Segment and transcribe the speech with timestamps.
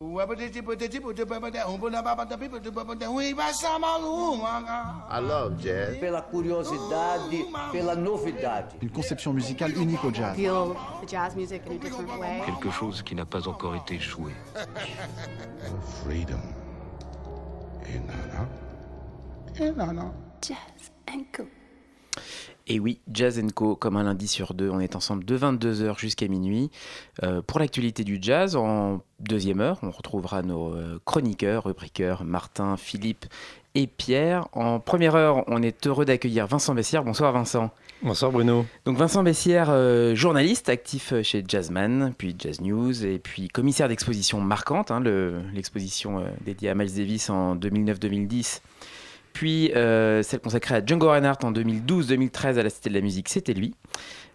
[0.00, 0.04] I
[5.20, 5.96] love jazz.
[5.98, 8.74] Pela curiosidade, pela novidade.
[8.80, 10.36] Une conception musicale unique au jazz.
[10.36, 12.42] feel the jazz music in a different way.
[12.46, 14.32] Quelque chose qui n'a pas encore été joué.
[16.04, 16.38] Freedom.
[17.86, 18.48] Et nana.
[19.58, 20.12] Et nana.
[20.40, 21.24] Jazz and.
[22.70, 26.28] Et oui, Jazz Co, comme un lundi sur deux, on est ensemble de 22h jusqu'à
[26.28, 26.70] minuit.
[27.22, 32.76] Euh, pour l'actualité du jazz, en deuxième heure, on retrouvera nos euh, chroniqueurs, rubriqueurs, Martin,
[32.76, 33.24] Philippe
[33.74, 34.48] et Pierre.
[34.52, 37.04] En première heure, on est heureux d'accueillir Vincent Bessière.
[37.04, 37.70] Bonsoir Vincent.
[38.02, 38.66] Bonsoir Bruno.
[38.84, 44.40] Donc Vincent Bessière, euh, journaliste actif chez Jazzman, puis Jazz News, et puis commissaire d'exposition
[44.40, 48.60] marquante, hein, le- l'exposition euh, dédiée à Miles Davis en 2009-2010
[49.32, 53.28] puis euh, celle consacrée à Django Reinhardt en 2012-2013 à la Cité de la Musique,
[53.28, 53.74] c'était lui.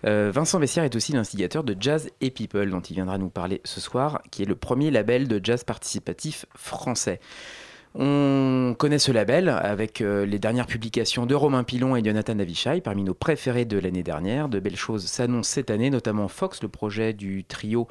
[0.05, 3.61] Euh, Vincent Bessière est aussi l'instigateur de Jazz et People, dont il viendra nous parler
[3.63, 7.19] ce soir, qui est le premier label de jazz participatif français.
[7.95, 12.81] On connaît ce label avec euh, les dernières publications de Romain Pilon et Jonathan Avishai,
[12.81, 14.49] parmi nos préférés de l'année dernière.
[14.49, 17.87] De belles choses s'annoncent cette année, notamment Fox, le projet du trio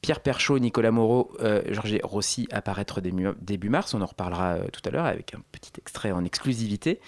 [0.00, 3.94] Pierre Perchaud, Nicolas Moreau, euh, Georges Rossi apparaître début, mars.
[3.94, 7.00] On en reparlera euh, tout à l'heure avec un petit extrait en exclusivité.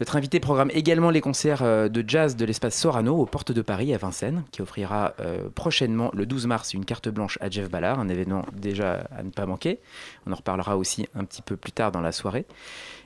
[0.00, 3.62] Notre invité programme également les concerts euh, de jazz de l'espace Sorano aux portes de
[3.62, 7.70] Paris à Vincennes, qui offrira euh, prochainement le 12 mars une carte blanche à Jeff
[7.70, 9.80] Ballard, un événement déjà à ne pas manquer.
[10.26, 12.46] On en reparlera aussi un petit peu plus tard dans la soirée.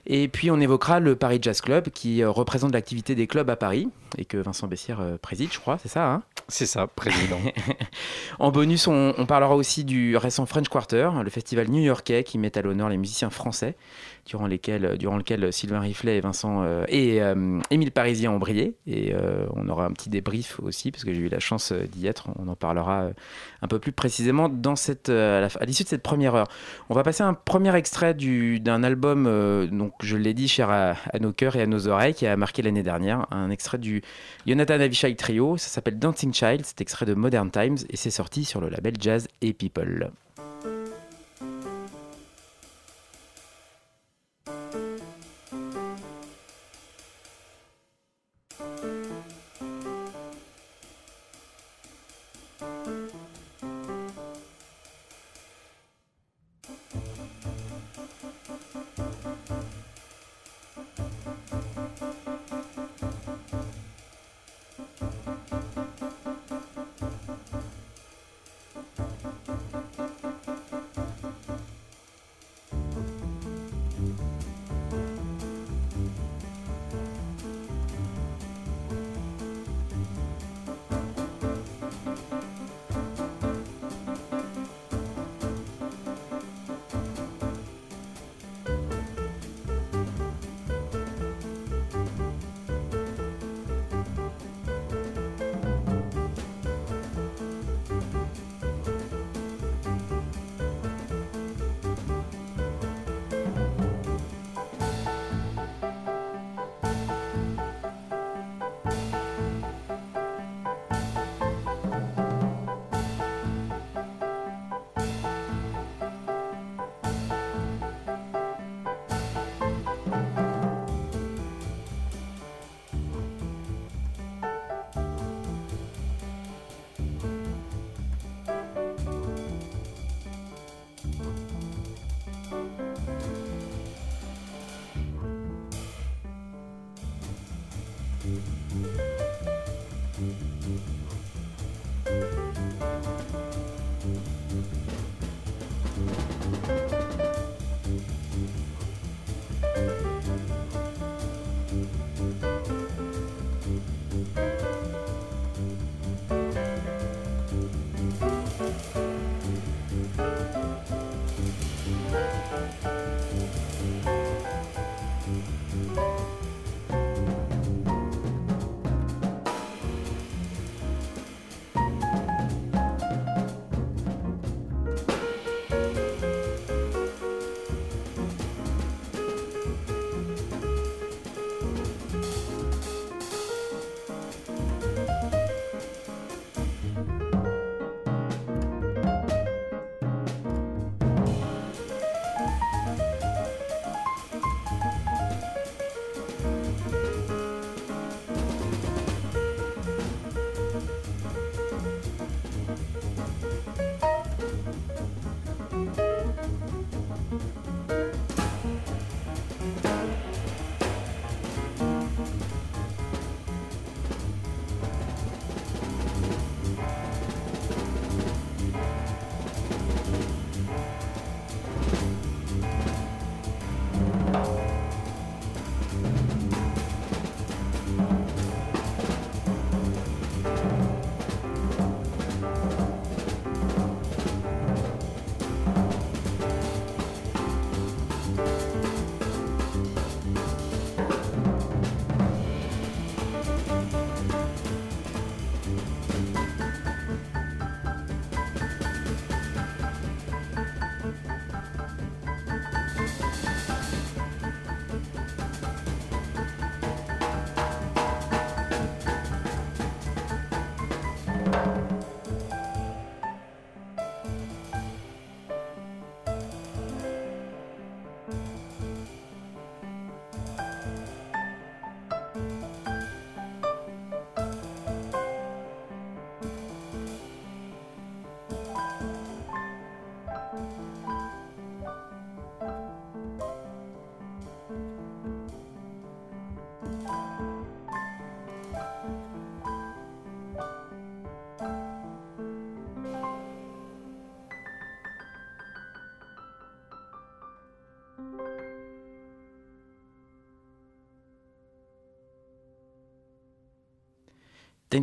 [0.07, 3.57] Et puis on évoquera le Paris Jazz Club qui euh, représente l'activité des clubs à
[3.57, 6.23] Paris et que Vincent Bessière euh, préside, je crois, c'est ça hein?
[6.49, 7.41] C'est ça, président.
[8.39, 12.57] En bonus, on, on parlera aussi du récent French Quarter, le festival new-yorkais qui met
[12.57, 13.75] à l'honneur les musiciens français,
[14.27, 18.75] durant, lesquels, durant lequel Sylvain Riflet et Vincent euh, et euh, Émile Parisien ont brillé.
[18.87, 21.87] Et euh, on aura un petit débrief aussi, parce que j'ai eu la chance euh,
[21.87, 22.29] d'y être.
[22.39, 23.13] On en parlera euh,
[23.63, 26.49] un peu plus précisément dans cette, euh, à l'issue de cette première heure.
[26.91, 30.69] On va passer un premier extrait du- d'un album, euh, donc je l'ai dit, cher
[30.71, 33.27] à, à nos cœurs et à nos oreilles, qui a marqué l'année dernière.
[33.31, 34.03] Un extrait du
[34.47, 35.57] Jonathan Avishai Trio.
[35.57, 36.63] Ça s'appelle Dancing Child.
[36.65, 40.11] C'est extrait de Modern Times et c'est sorti sur le label Jazz et People.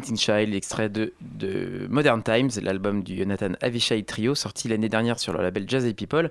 [0.02, 5.34] Child, extrait de, de Modern Times, l'album du Jonathan Avishai Trio, sorti l'année dernière sur
[5.34, 6.30] le label Jazz et People.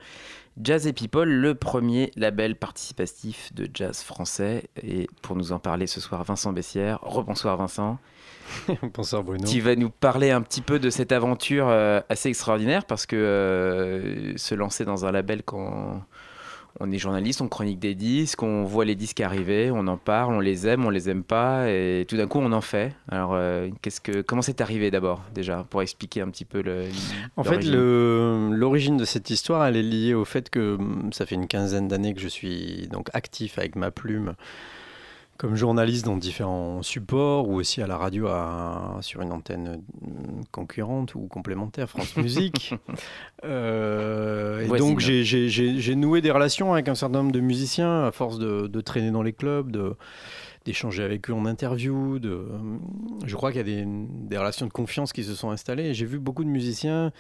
[0.60, 4.64] Jazz et People, le premier label participatif de jazz français.
[4.82, 6.98] Et pour nous en parler ce soir, Vincent Bessière.
[7.02, 7.98] Rebonsoir Vincent.
[8.94, 9.46] Bonsoir Bruno.
[9.46, 13.16] Tu vas nous parler un petit peu de cette aventure euh, assez extraordinaire parce que
[13.16, 16.02] euh, se lancer dans un label quand
[16.80, 20.34] on est journaliste, on chronique des disques, on voit les disques arriver, on en parle,
[20.34, 22.94] on les aime, on les aime pas, et tout d'un coup on en fait.
[23.08, 26.84] Alors, euh, qu'est-ce que, comment c'est arrivé d'abord déjà pour expliquer un petit peu le.
[27.36, 31.34] En fait, l'origine de cette histoire, elle est liée au fait que hum, ça fait
[31.34, 34.34] une quinzaine d'années que je suis donc actif avec ma plume
[35.42, 40.44] comme journaliste dans différents supports ou aussi à la radio à- sur une antenne hum,
[40.52, 42.74] concurrente ou complémentaire, France Musique.
[43.44, 44.88] Euh, et Voisine.
[44.88, 48.80] donc j'ai- noué des relations avec un certain nombre de musiciens à force de, de
[48.80, 49.96] traîner dans les clubs,
[50.64, 52.20] d'échanger avec eux en interview.
[52.20, 52.80] De, hum,
[53.26, 55.92] je crois qu'il y a des, des relations de confiance qui se sont installées.
[55.92, 57.10] J'ai vu beaucoup de musiciens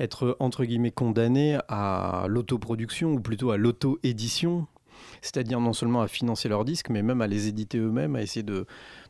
[0.00, 4.66] être entre guillemets condamnés à l'autoproduction ou plutôt à l'auto-édition.
[5.22, 8.42] C'est-à-dire non seulement à financer leurs disques, mais même à les éditer eux-mêmes, à essayer
[8.42, 8.66] de,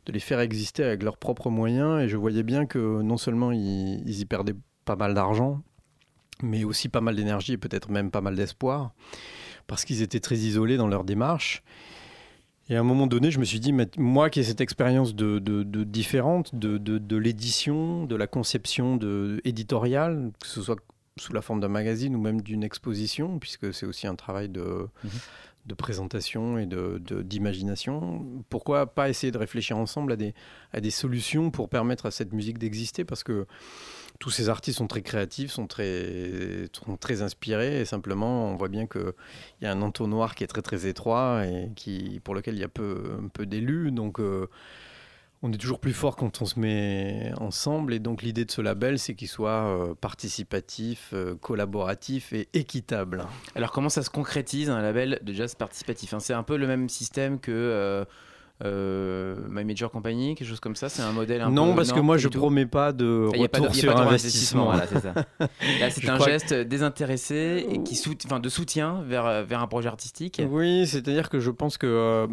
[0.07, 2.03] de les faire exister avec leurs propres moyens.
[2.03, 5.63] Et je voyais bien que non seulement ils, y perdaient pas mal d'argent,
[6.43, 8.93] mais aussi pas mal d'énergie et peut-être même pas mal d'espoir,
[9.67, 11.63] parce qu'ils étaient très isolés dans leur démarche.
[12.71, 15.39] Et à un moment donné, je me suis dit, moi qui ai cette expérience de,
[15.39, 18.99] de- différente de, de- l'édition, de la conception
[19.45, 20.77] éditoriale, que ce soit
[21.17, 24.87] sous la forme d'un magazine ou même d'une exposition, puisque c'est aussi un travail de,
[25.03, 25.11] Mhm.
[25.69, 30.35] De présentation et de- de- d'imagination, pourquoi pas essayer de réfléchir ensemble à des,
[30.73, 33.05] à des solutions pour permettre à cette musique d'exister?
[33.05, 33.47] Parce que
[34.19, 38.69] tous ces artistes sont très créatifs, sont très, sont très inspirés, et simplement, on voit
[38.69, 39.12] bien qu'il
[39.62, 42.64] y a un entonnoir qui est très très étroit et qui, pour lequel il y
[42.64, 43.93] a peu, peu d'élus.
[43.93, 44.49] Donc, euh,
[45.42, 47.95] on est toujours plus fort quand on se met ensemble.
[47.95, 53.25] Et donc, l'idée de ce label, c'est qu'il soit euh, participatif, euh, collaboratif et équitable.
[53.54, 56.14] Alors, comment ça se concrétise un label de jazz participatif?
[56.14, 58.04] Hein C'est un peu le même système que
[58.65, 61.93] euh, My Major Company, quelque chose comme ça C'est un modèle un non, peu- parce
[61.93, 63.88] que moi, je tout promets pas de Il y a pas de- retour il y
[63.88, 64.65] a pas sur de investissement.
[64.65, 65.15] Voilà, c'est ça.
[65.81, 69.67] Là, c'est un que- geste désintéressé et qui sout- enfin, de soutien vers, vers un
[69.69, 70.43] projet artistique.
[70.50, 72.27] Oui, c'est-à-dire que je pense que euh,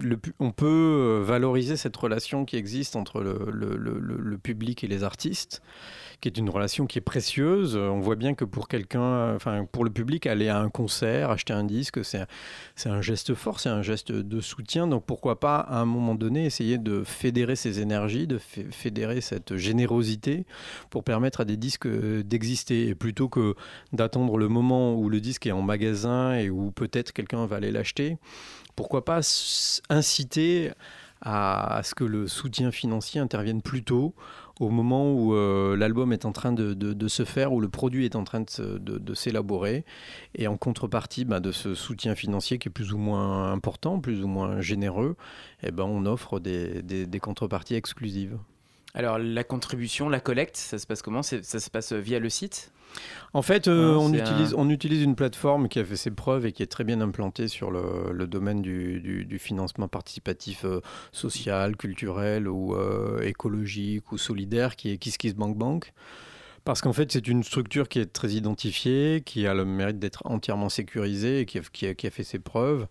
[0.00, 4.84] le pu- on peut euh, valoriser cette relation qui existe entre le- le- le public
[4.84, 5.62] et les artistes,
[6.22, 7.76] qui est une relation qui est précieuse.
[7.76, 10.70] Euh, On voit bien que pour quelqu'un, euh, enfin pour le public, aller à un
[10.70, 12.26] concert, acheter un disque, c'est
[12.86, 14.86] un geste fort, c'est un geste de soutien.
[14.86, 19.20] Donc pourquoi pas à un moment donné essayer de fédérer ces énergies, de fé- fédérer
[19.20, 20.46] cette générosité
[20.90, 23.56] pour permettre à des disques euh, d'exister et plutôt que
[23.92, 27.72] d'attendre le moment où le disque est en magasin et où peut-être quelqu'un va aller
[27.72, 28.16] l'acheter,
[28.76, 29.20] pourquoi pas
[29.90, 30.70] inciter
[31.20, 34.14] à ce que le soutien financier intervienne plus tôt,
[34.62, 38.16] au moment où euh, l'album est en train de, se faire, où le produit est
[38.16, 39.84] en train de, s'élaborer,
[40.34, 44.22] et en contrepartie bah, de ce soutien financier qui est plus ou moins important, plus
[44.22, 45.16] ou moins généreux,
[45.62, 48.38] eh ben, on offre des contreparties exclusives.
[48.94, 51.22] Alors, la contribution, la collecte, ça se passe comment?
[51.22, 52.72] Ça se passe via le site?
[53.32, 56.44] En fait, euh, on, utilise, un- on utilise une plateforme qui a fait ses preuves
[56.44, 60.66] et qui est très bien implantée sur le, le domaine du, du- du financement participatif
[60.66, 65.94] euh, social, culturel ou euh, écologique ou solidaire, qui est KissKissBankBank.
[66.64, 70.20] Parce qu'en fait, c'est une structure qui est très identifiée, qui a le mérite d'être
[70.26, 72.86] entièrement sécurisée et qui a, qui a- qui a fait ses preuves.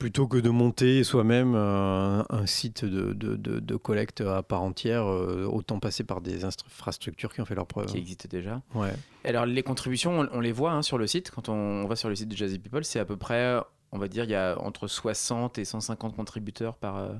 [0.00, 4.62] Plutôt que de monter soi-même euh, un site de, de- de- de collecte à part
[4.62, 7.84] entière, euh, autant passer par des infrastructures qui ont fait leurs preuves.
[7.86, 8.62] qui existe déjà.
[8.74, 8.92] Ouais.
[9.24, 11.30] Alors, les contributions, on, on les voit hein, sur le site.
[11.30, 13.58] Quand on, on va sur le site de Jazzy People, c'est à peu près,
[13.92, 17.10] on va dire, il y a entre 60 et 150 contributeurs par, euh,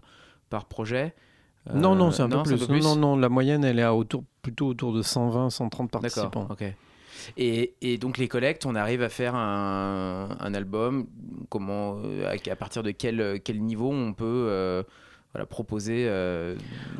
[0.49, 1.14] par projet.
[1.68, 2.66] Euh, Non, non, c'est un, peu plus.
[2.68, 6.46] Non, non, non, la moyenne, elle est à autour, plutôt autour de 120, 130 participants.
[6.49, 6.75] D'accord, ok.
[7.36, 11.06] Et, et donc les collectes, on arrive à faire un, un album.
[11.48, 14.82] Comment, euh, à, à partir de quel, quel niveau on peut euh,
[15.32, 16.54] voilà, proposer euh,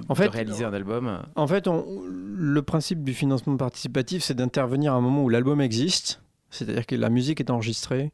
[0.09, 1.23] En de réaliser un album?
[1.37, 5.61] En fait, on- le principe du financement participatif, c'est d'intervenir à un moment où l'album
[5.61, 8.13] existe, c'est-à-dire que la musique est enregistrée,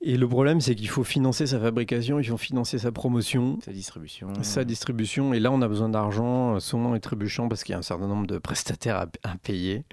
[0.00, 3.72] Et le problème, c'est qu'il faut financer sa fabrication, il faut financer sa promotion, Sa
[3.72, 4.28] distribution.
[4.42, 5.34] sa distribution.
[5.34, 7.82] Et là, on a besoin d'argent, euh, sonnant et trébuchant, parce qu'il y a un
[7.82, 9.84] certain nombre de prestataires à, à payer,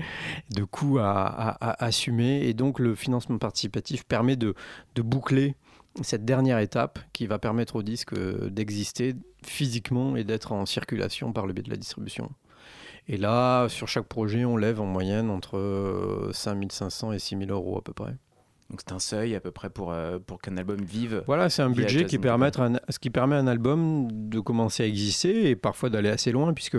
[0.53, 2.47] de coûts à, à- à assumer.
[2.47, 4.53] Et donc, le financement participatif permet de,
[4.93, 5.55] de boucler
[6.03, 11.33] cette dernière étape qui va permettre au disque euh, d'exister physiquement et d'être en circulation
[11.33, 12.29] par le biais de la distribution.
[13.07, 17.77] Et là, sur chaque projet, on lève en moyenne entre euh, 5500 et 6000 euros
[17.79, 18.13] à peu près.
[18.72, 21.24] Donc c'est un seuil à peu près pour, euh, pour qu'un album vive.
[21.27, 24.39] Voilà, c'est un budget qui permet, à un- ce qui permet à un album de
[24.39, 26.77] commencer à exister et parfois d'aller assez loin, puisque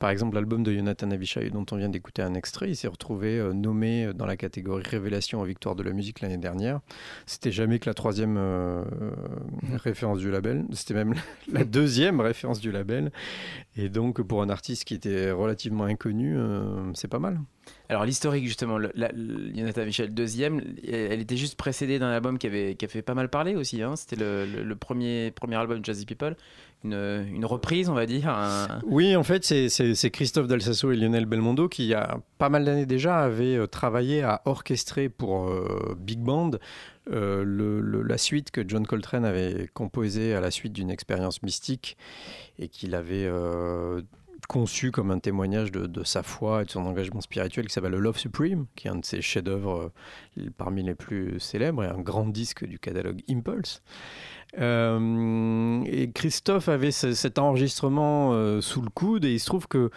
[0.00, 3.38] par exemple l'album de Jonathan Avishai dont on vient d'écouter un extrait, il s'est retrouvé
[3.38, 6.80] euh, nommé dans la catégorie Révélation en victoire de la musique l'année dernière.
[7.26, 9.10] C'était jamais que la troisième euh, euh,
[9.76, 11.14] référence du label, c'était même
[11.52, 13.12] la deuxième référence du label.
[13.76, 16.36] Et donc pour un artiste qui était relativement inconnu,
[16.94, 17.38] c'est pas mal.
[17.88, 18.92] Alors l'historique justement, le,
[19.84, 23.28] Michel deuxième, elle, était juste précédée d'un album qui avait, qui a fait pas mal
[23.28, 23.82] parler aussi.
[23.82, 23.96] hein.
[23.96, 26.36] C'était le, le- premier, premier album de Jazzy People,
[26.84, 26.92] une,
[27.34, 28.32] une reprise on va dire.
[28.86, 32.64] Oui, en fait, c'est- Christophe Dalsasso et Lionel Belmondo qui, il y a pas mal
[32.64, 36.52] d'années déjà, avaient euh, travaillé à orchestrer pour euh, Big Band
[37.10, 41.96] euh, la suite que John Coltrane avait composée à la suite d'une expérience mystique
[42.60, 43.28] et qu'il avait
[44.50, 48.00] conçu comme un témoignage de, sa foi et de son engagement spirituel qui s'appelle le
[48.00, 49.92] Love Supreme, qui est un de ses chefs-d'œuvre
[50.38, 53.80] euh, parmi les plus célèbres et un grand disque du catalogue Impulse.
[54.58, 59.68] Euh, et Christophe avait ce- cet enregistrement euh, sous le coude et il se trouve
[59.68, 59.90] que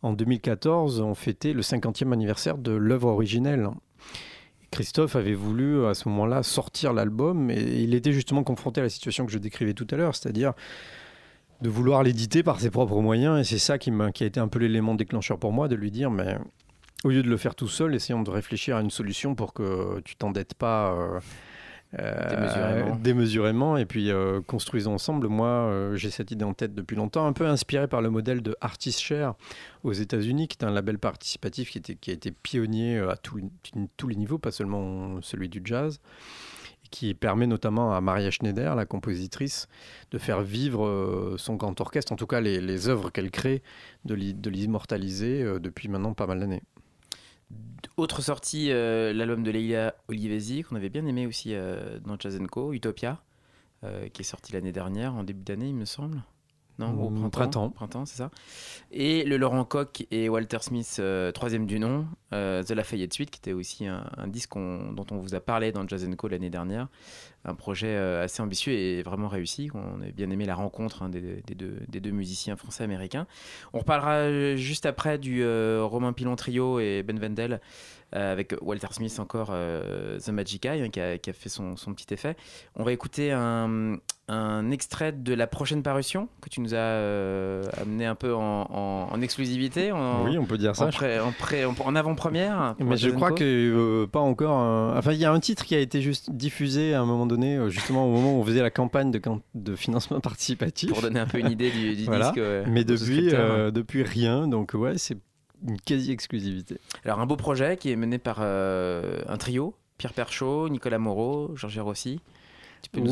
[0.00, 3.68] en 2014, on fêtait le 50e anniversaire de l'œuvre originelle.
[4.70, 8.90] Christophe avait voulu à ce moment-là sortir l'album et il était justement confronté à la
[8.90, 10.54] situation que je décrivais tout à l'heure, c'est-à-dire
[11.62, 14.38] de vouloir l'éditer par ses propres moyens et c'est ça qui, m'a- qui a été
[14.40, 16.36] un peu l'élément déclencheur pour moi de lui dire mais
[17.04, 20.00] au lieu de le faire tout seul, essayons de réfléchir à une solution pour que
[20.04, 21.20] tu t'endettes pas euh,
[21.98, 23.76] euh, Démesurément.
[23.76, 25.28] et puis euh, construisons ensemble.
[25.28, 28.56] Moi, j'ai cette idée en tête depuis longtemps, un peu inspiré par le modèle de
[28.60, 29.34] Artist Share
[29.84, 33.40] aux États-Unis, qui est un label participatif qui, était, qui a été pionnier à tous
[33.96, 36.00] tous les niveaux, pas seulement celui du jazz,
[36.90, 39.68] qui permet notamment à Maria Schneider, la compositrice,
[40.10, 43.62] de faire vivre euh, son grand orchestre, en tout cas les, œuvres qu'elle crée,
[44.04, 46.62] de l'i- de l'immortaliser euh, depuis maintenant pas mal d'années.
[47.96, 51.54] Autre sortie, euh, l'album de Leila Olivesi, qu'on avait bien aimé aussi
[52.04, 52.16] dans
[52.46, 53.22] Co, Utopia,
[54.12, 56.22] qui est sorti l'année dernière, en début d'année, il me semble.
[56.78, 57.30] Non, au Mm, printemps.
[57.30, 57.70] printemps.
[57.70, 58.30] Printemps, c'est ça.
[58.92, 63.30] Et le Laurent Koch et Walter Smith, euh, troisième du nom, euh, The Lafayette Suite,
[63.30, 66.50] qui était aussi un, un disque dont on vous a parlé dans Jazz Co l'année
[66.50, 66.88] dernière.
[67.44, 69.70] Un projet euh, assez ambitieux et vraiment réussi.
[69.74, 73.26] On a bien aimé la rencontre hein, des, des deux, des deux musiciens français-américains.
[73.72, 77.58] On reparlera euh, juste après du Romain Pilon Trio et Ben Wendell euh,
[78.12, 81.76] avec Walter Smith encore, euh, The Magic Eye, hein, qui, a, qui a fait son,
[81.76, 82.36] son petit effet.
[82.76, 83.96] On va écouter un,
[84.28, 88.40] un extrait de la prochaine parution que tu nous as euh, amené un peu en,
[88.70, 90.86] en- en exclusivité, en, oui, on peut dire ça.
[90.86, 92.74] en, pré- en, pré- en- en avant-première.
[92.78, 94.58] Mais je crois que euh, pas encore.
[94.58, 97.26] un- Enfin, il y a un titre qui a été juste diffusé à un moment
[97.26, 100.90] donné, euh, justement au moment où on faisait la campagne de, financement participatif.
[100.90, 102.26] Pour donner un peu une idée du, du Voilà.
[102.30, 102.36] disque.
[102.38, 104.48] ouais, Mais depuis, euh, depuis rien.
[104.48, 105.18] Donc ouais, c'est
[105.66, 106.78] une quasi-exclusivité.
[107.04, 111.50] Alors, un beau projet qui est mené par euh, un trio Pierre Perchaud, Nicolas Moreau,
[111.56, 112.20] Georges Rossi.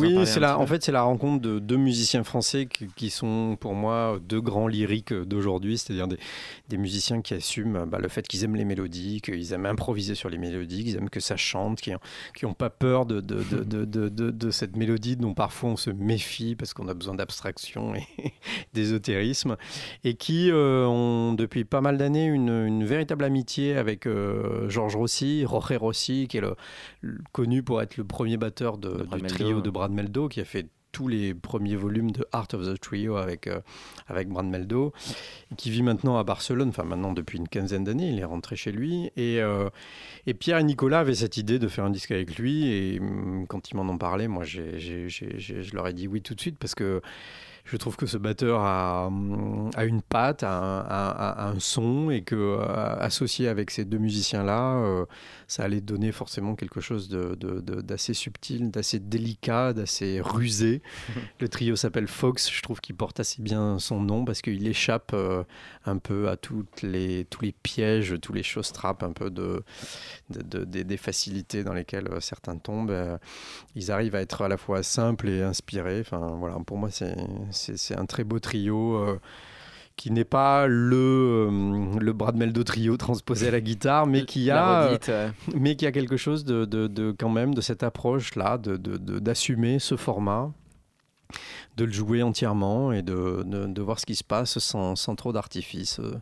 [0.01, 3.57] Oui, c'est la, en fait, c'est la rencontre de deux musiciens français qui, qui sont
[3.61, 6.19] pour moi deux grands lyriques d'aujourd'hui, c'est-à-dire des,
[6.69, 10.31] des musiciens qui assument bah, le fait qu'ils aiment les mélodies, qu'ils aiment improviser sur
[10.31, 11.93] les mélodies, qu'ils aiment que ça chante, qui
[12.43, 15.77] n'ont pas peur de, de, de, de, de- de- de cette mélodie dont parfois on
[15.77, 18.07] se méfie parce qu'on a besoin d'abstraction et
[18.75, 19.57] d'ésotérisme,
[20.05, 24.97] et qui euh, ont depuis pas mal d'années une, une véritable amitié avec euh, Georges
[24.97, 26.55] Rossi, Jorge Rossi, qui est le,
[27.01, 30.45] le- connu pour être le premier batteur de, du Meldo, de Brad Meldo, qui a
[30.45, 33.61] fait tous les premiers volumes de Art of the Trio avec, euh,
[34.07, 34.95] avec Brad Meldo,
[35.59, 38.73] qui vit maintenant à Barcelone, enfin maintenant depuis une quinzaine d'années, il est rentré chez
[38.73, 39.11] lui.
[39.17, 39.69] Et, euh,
[40.27, 43.45] et Pierre et Nicolas avaient cette idée de faire un disque avec lui, et hum,
[43.47, 46.57] quand ils m'en ont parlé, moi j'ai- je leur ai dit oui tout de suite,
[46.59, 47.03] parce que
[47.67, 49.11] je trouve que ce batteur a,
[49.75, 53.85] a une patte, a un, a- a un son, et que euh, associé avec ces
[53.85, 55.05] deux musiciens-là, euh,
[55.49, 60.81] ça allait donner forcément quelque chose d'assez subtil, d'assez délicat, d'assez rusé.
[61.41, 65.11] Le trio s'appelle Fox, je trouve qu'il porte assez bien son nom parce qu'il échappe
[65.13, 65.43] euh,
[65.87, 69.63] un peu à toutes les, tous les pièges, tous les choses trappes, un peu de,
[70.31, 73.19] de- de- des- des facilités dans lesquelles certains tombent.
[73.75, 76.01] Ils arrivent à être à la fois simples et inspirés.
[76.01, 77.17] Enfin, voilà, pour moi, c'est
[77.77, 78.97] c'est- un très beau trio.
[78.97, 79.19] euh,
[79.99, 84.51] qui n'est pas le, euh, le Brad Meldo trio transposé à la guitare, mais qui
[84.51, 87.83] a, redite, euh, mais qui a quelque chose de, de- de- quand même de cette
[87.83, 90.53] approche-là, de, de- de- d'assumer ce format,
[91.79, 95.15] de le jouer entièrement et de, de- de voir ce qui se passe sans, sans
[95.17, 96.13] trop d'artifice, euh,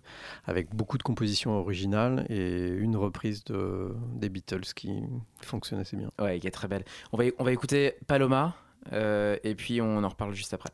[0.45, 5.03] avec beaucoup de compositions originales et une reprise de, des Beatles qui
[5.43, 6.13] fonctionne assez bien.
[6.21, 6.85] ouais, qui est très belle.
[7.13, 8.55] On va, on va écouter Paloma
[8.93, 10.71] et puis on en reparle juste après.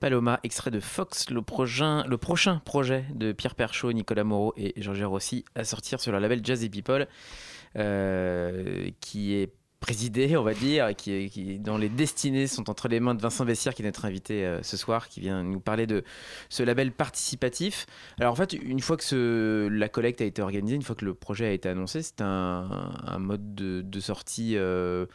[0.00, 5.44] Paloma, extrait de Fox, le prochain, projet de Pierre Perchaud, Nicolas Moreau et Georges Rossi
[5.54, 7.06] à sortir sur le label Jazz People,
[7.76, 12.98] euh, qui est présidé, on va dire, qui, qui, dont les destinées sont entre les
[12.98, 15.86] mains de Vincent Bessière, qui est notre invité euh, ce soir, qui vient nous parler
[15.86, 16.02] de
[16.48, 17.86] ce label participatif.
[18.18, 21.14] Alors en fait, une fois que la collecte a été organisée, une fois que le
[21.14, 25.06] projet a été annoncé, c'est un, mode de, de sortie euh,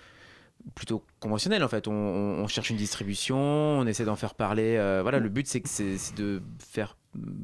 [0.74, 1.88] plutôt conventionnel en fait.
[1.88, 4.78] On, cherche une distribution, on essaie d'en faire parler.
[4.78, 6.98] Euh, voilà, le but c'est de faire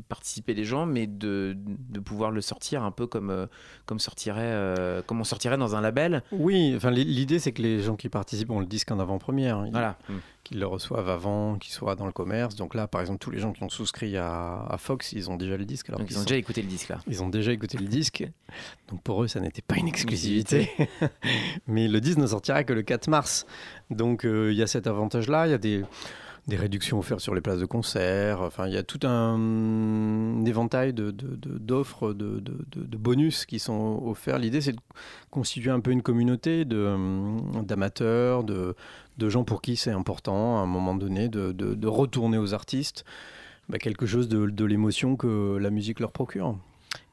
[0.10, 3.48] participer les gens, mais de, de, pouvoir le sortir un peu comme, euh,
[3.86, 6.24] comme, sortirait, euh, comme on sortirait dans un label.
[6.32, 9.58] Oui, enfin, l'idée c'est que les gens qui participent ont le disque en avant-première.
[9.58, 9.70] Hein.
[9.72, 9.98] Voilà.
[10.44, 12.56] Qu'ils le reçoivent avant, qu'ils soient dans le commerce.
[12.56, 15.38] Donc là, par exemple, tous les gens qui ont souscrit à, à Fox, ils ont
[15.38, 15.90] déjà le disque.
[15.90, 16.26] Alors Donc ils ont sont...
[16.26, 17.00] déjà écouté le disque là.
[17.08, 18.28] Ils ont déjà écouté le disque.
[18.90, 20.72] Donc pour eux, ça n'était pas une exclusivité.
[21.68, 23.46] mais le disque ne sortira que le 4 mars.
[23.90, 25.48] Donc euh, il y a cet avantage-là.
[25.48, 25.84] Il y a des
[26.48, 28.42] des réductions offertes sur les places de concert.
[28.42, 32.42] Enfin, il y a tout un, éventail d'offres, de,
[32.98, 34.40] bonus qui sont offerts.
[34.40, 34.80] L'idée, c'est de
[35.30, 38.76] constituer un peu une communauté d'amateurs, de,
[39.20, 43.06] gens pour qui c'est important, à un moment donné, de, retourner aux artistes
[43.70, 46.58] bah, quelque chose de l'émotion que la musique leur procure.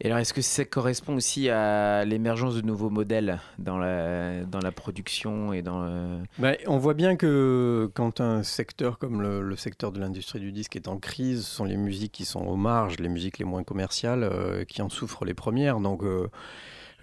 [0.01, 4.61] Et alors, est-ce que ça correspond aussi à l'émergence de nouveaux modèles dans la, dans
[4.61, 6.19] la production et dans le...
[6.39, 10.77] bah, On voit bien que quand un secteur comme le, secteur de l'industrie du disque
[10.77, 13.65] est en crise, ce sont les musiques qui sont aux marges, les musiques les moins
[13.65, 15.81] commerciales, euh, qui en souffrent les premières.
[15.81, 16.29] Donc, euh,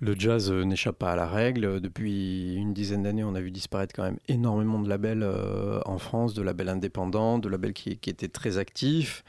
[0.01, 1.79] le jazz n'échappe pas à la règle.
[1.79, 5.97] Depuis une dizaine d'années, on a vu disparaître quand même énormément de labels euh, en
[5.97, 9.23] France, de labels indépendants, de labels qui, qui étaient très actifs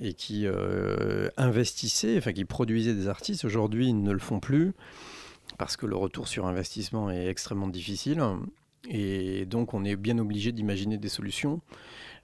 [0.00, 3.44] et qui euh, investissaient, enfin qui produisaient des artistes.
[3.44, 4.72] Aujourd'hui, ils ne le font plus
[5.56, 8.22] parce que le retour sur investissement est extrêmement difficile.
[8.88, 11.60] Et donc, on est bien obligé d'imaginer des solutions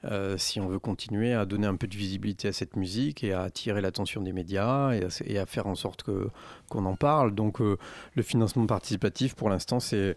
[0.04, 3.32] euh, si on veut continuer à donner un peu de visibilité à cette musique et
[3.32, 6.28] à attirer l'attention des médias et à, faire en sorte que,
[6.68, 7.34] qu'on en parle.
[7.34, 7.78] Donc euh,
[8.14, 10.16] le financement participatif, pour l'instant, c'est,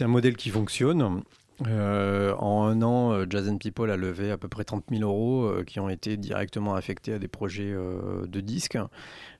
[0.00, 1.22] un modèle qui fonctionne.
[1.66, 5.62] Euh, en un an, Jazz and People a levé à peu près 30 000 euros
[5.66, 7.74] qui ont été directement affectés à des projets
[8.26, 8.78] de disques.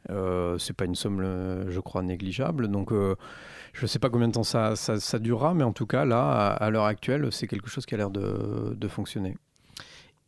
[0.09, 2.69] C'est pas une somme, je crois, négligeable.
[2.69, 5.87] Donc, je ne sais pas combien de temps ça, ça, ça, durera, mais en tout
[5.87, 9.37] cas, là, à, à l'heure actuelle, c'est quelque chose qui a l'air de, de fonctionner.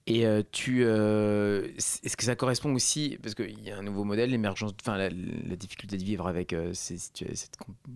[0.08, 4.02] Et euh, tu, euh, est-ce que ça correspond aussi, parce qu'il y a un nouveau
[4.02, 7.24] modèle, l'émergence, enfin la, difficulté de vivre avec euh, cette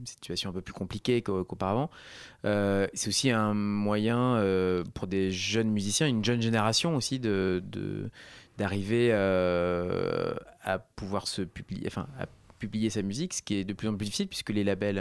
[0.04, 1.90] situation un peu plus compliquée qu'auparavant,
[2.44, 4.40] c'est aussi un moyen
[4.94, 7.62] pour des jeunes musiciens, une jeune génération aussi, de
[8.56, 12.26] d'arriver à pouvoir se publier, enfin à
[12.58, 14.98] publier sa musique, ce qui est de plus en plus difficile puisque les labels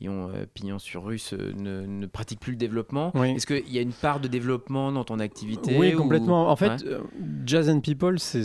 [0.00, 3.12] ayant euh, pignon sur russe euh, ne, ne, pratiquent plus le développement.
[3.14, 3.30] Oui.
[3.32, 6.50] Est-ce qu'il y a une part de développement dans ton activité Oui, complètement.
[6.50, 6.98] En fait, ouais.
[7.46, 8.44] Jazz and People, c'est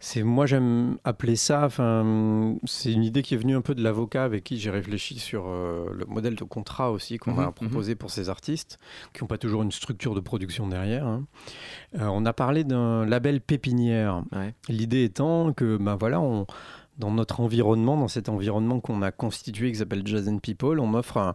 [0.00, 3.82] c'est moi j'aime appeler ça enfin c'est une idée qui est venue un peu de
[3.82, 7.44] l'avocat avec qui j'ai réfléchi sur euh, le modèle de contrat aussi qu'on Mhm, mmh,
[7.44, 7.98] va proposer mmh.
[7.98, 8.78] pour ces artistes
[9.12, 11.24] qui n'ont pas toujours une structure de production derrière hein.
[11.96, 14.54] euh, on a parlé d'un label pépinière ouais.
[14.68, 16.46] l'idée étant que ben voilà on
[16.98, 20.94] dans notre environnement dans cet environnement qu'on a constitué qui s'appelle Jazz and People on
[20.94, 21.34] offre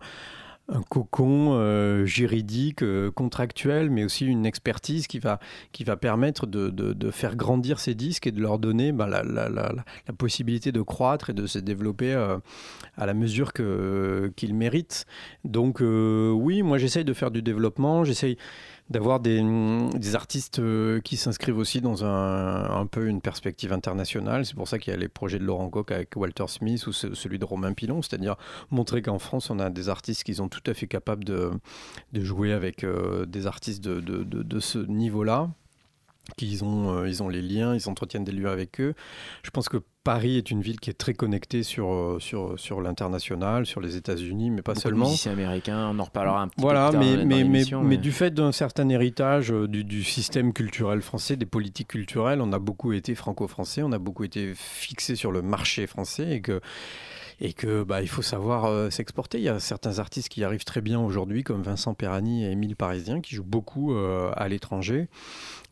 [0.70, 5.40] un cocon euh, juridique, euh, contractuel, mais aussi une expertise qui va,
[5.74, 10.14] qui va permettre de, de, faire grandir ces disques et de leur donner bah, la,
[10.18, 12.38] possibilité de croître et de se développer euh,
[12.98, 15.06] à la mesure qu'ils qu méritent.
[15.44, 18.38] Donc oui, moi j'essaye de faire du développement, j'essaye
[18.90, 19.42] d'avoir des,
[19.96, 24.46] des, artistes euh, qui s'inscrivent aussi dans un, un, peu une perspective internationale.
[24.46, 26.92] C'est pour ça qu'il y a les projets de Laurent Koch avec Walter Smith ou
[26.92, 28.36] ce, celui de Romain Pilon, c'est-à-dire
[28.72, 31.52] montrer qu'en France, on a des artistes qui sont tout à fait capables de,
[32.12, 35.50] de jouer avec euh, des artistes de, de, de, ce niveau-là
[36.38, 38.94] qu'ils ont, euh, ils ont les liens, ils entretiennent des lieux avec eux.
[39.44, 42.82] Je pense que Paris est une ville qui est très connectée sur, euh, sur, sur
[42.82, 45.06] l'international, sur les États-Unis, mais pas Beaucoup seulement.
[45.06, 47.66] musiciens américains, on en reparlera un petit voilà, peu mais, plus tard mais, dans mais,
[47.66, 47.84] mais...
[47.84, 52.42] mais, du fait d'un certain héritage euh, du, du, système culturel français, des politiques culturelles,
[52.42, 56.42] on a beaucoup été franco-français, on a beaucoup été fixé sur le marché français et
[56.42, 56.60] que
[57.44, 59.38] et que bah, il faut savoir euh, s'exporter.
[59.38, 62.78] Il y a certains artistes qui arrivent très bien aujourd'hui, comme Vincent Perani et Émile
[62.78, 65.10] Parisien, qui jouent beaucoup euh, à l'étranger.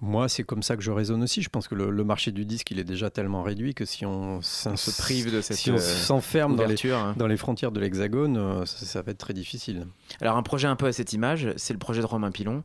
[0.02, 1.42] Moi, c'est comme ça que je raisonne aussi.
[1.42, 4.06] Je pense que le, le, marché du disque, il est déjà tellement réduit que si
[4.06, 7.14] on, on se prive de cette si on s'enferme dans, les, hein.
[7.16, 9.88] dans les frontières de l'Hexagone, euh, ça, ça, va être très difficile.
[10.20, 12.64] Alors, un projet un peu à cette image, c'est le projet de Romain Pilon.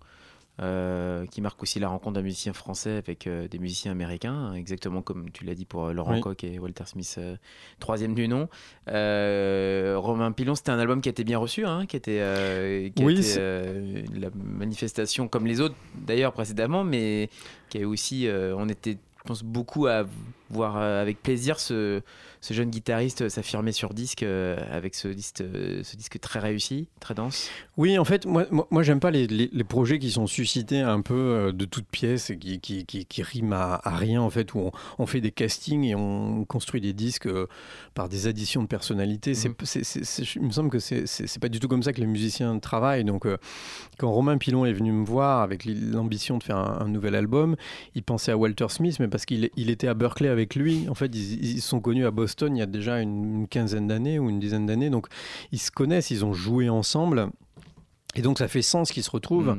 [0.62, 5.02] Euh, qui marque aussi la rencontre d'un musicien français avec euh, des musiciens américains, exactement
[5.02, 6.20] comme tu l'as dit pour euh, Laurent Oui.
[6.20, 7.36] Koch et Walter Smith, euh,
[7.78, 8.48] troisième du nom.
[8.86, 13.20] Romain Pilon, c'était un album qui a été bien reçu, hein, qui était, qui Oui,
[13.36, 17.28] la manifestation comme les autres d'ailleurs précédemment, mais
[17.68, 20.04] qui a aussi, euh, on était, je pense, beaucoup à
[20.50, 22.00] voir euh, avec plaisir ce,
[22.40, 26.88] ce jeune guitariste s'affirmer sur disque euh, avec ce disque, euh, ce disque très réussi,
[27.00, 27.50] très dense.
[27.76, 30.80] Oui, en fait, moi, moi, moi, j'aime pas les, les- les projets qui sont suscités
[30.80, 34.30] un peu de toutes pièces et qui, qui, qui, qui riment à, à rien, en
[34.30, 37.28] fait, où on, on fait des castings et on construit des disques
[37.94, 39.34] par des additions de personnalités.
[39.34, 39.50] C'est-
[40.36, 43.04] il me semble que c'est pas du tout comme ça que les musiciens travaillent.
[43.04, 43.26] Donc,
[43.98, 47.56] quand Romain Pilon est venu me voir avec l'ambition de faire un, un nouvel album,
[47.94, 50.88] il pensait à Walter Smith, mais parce qu'il il était à Berkeley avec lui.
[50.88, 54.28] En fait, ils, sont connus à Boston il y a déjà une quinzaine d'années ou
[54.28, 54.90] une dizaine d'années.
[54.90, 55.06] Donc,
[55.52, 57.30] ils se connaissent, ils ont joué ensemble.
[58.16, 59.52] Et donc ça fait sens qu'ils se retrouvent.
[59.54, 59.58] Mm.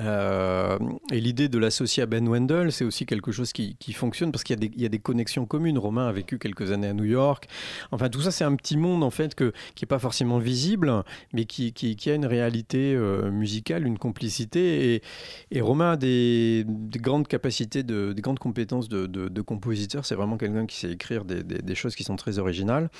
[0.00, 0.78] Euh,
[1.12, 4.44] et l'idée de l'associer à Ben Wendell, c'est aussi quelque chose qui, qui fonctionne parce
[4.44, 5.78] qu'il y, a des- il y a des connexions communes.
[5.78, 7.46] Romain a vécu quelques années à New York.
[7.92, 10.92] Enfin, tout ça, c'est un petit monde en fait que, qui n'est pas forcément visible,
[11.32, 14.94] mais qui, qui- qui a une réalité euh, musicale, une complicité.
[14.94, 15.02] Et,
[15.50, 20.04] et Romain a des, des grandes capacités, de, des grandes compétences de, de- de compositeur.
[20.06, 22.90] C'est vraiment quelqu'un qui sait écrire des, des- des choses qui sont très originales.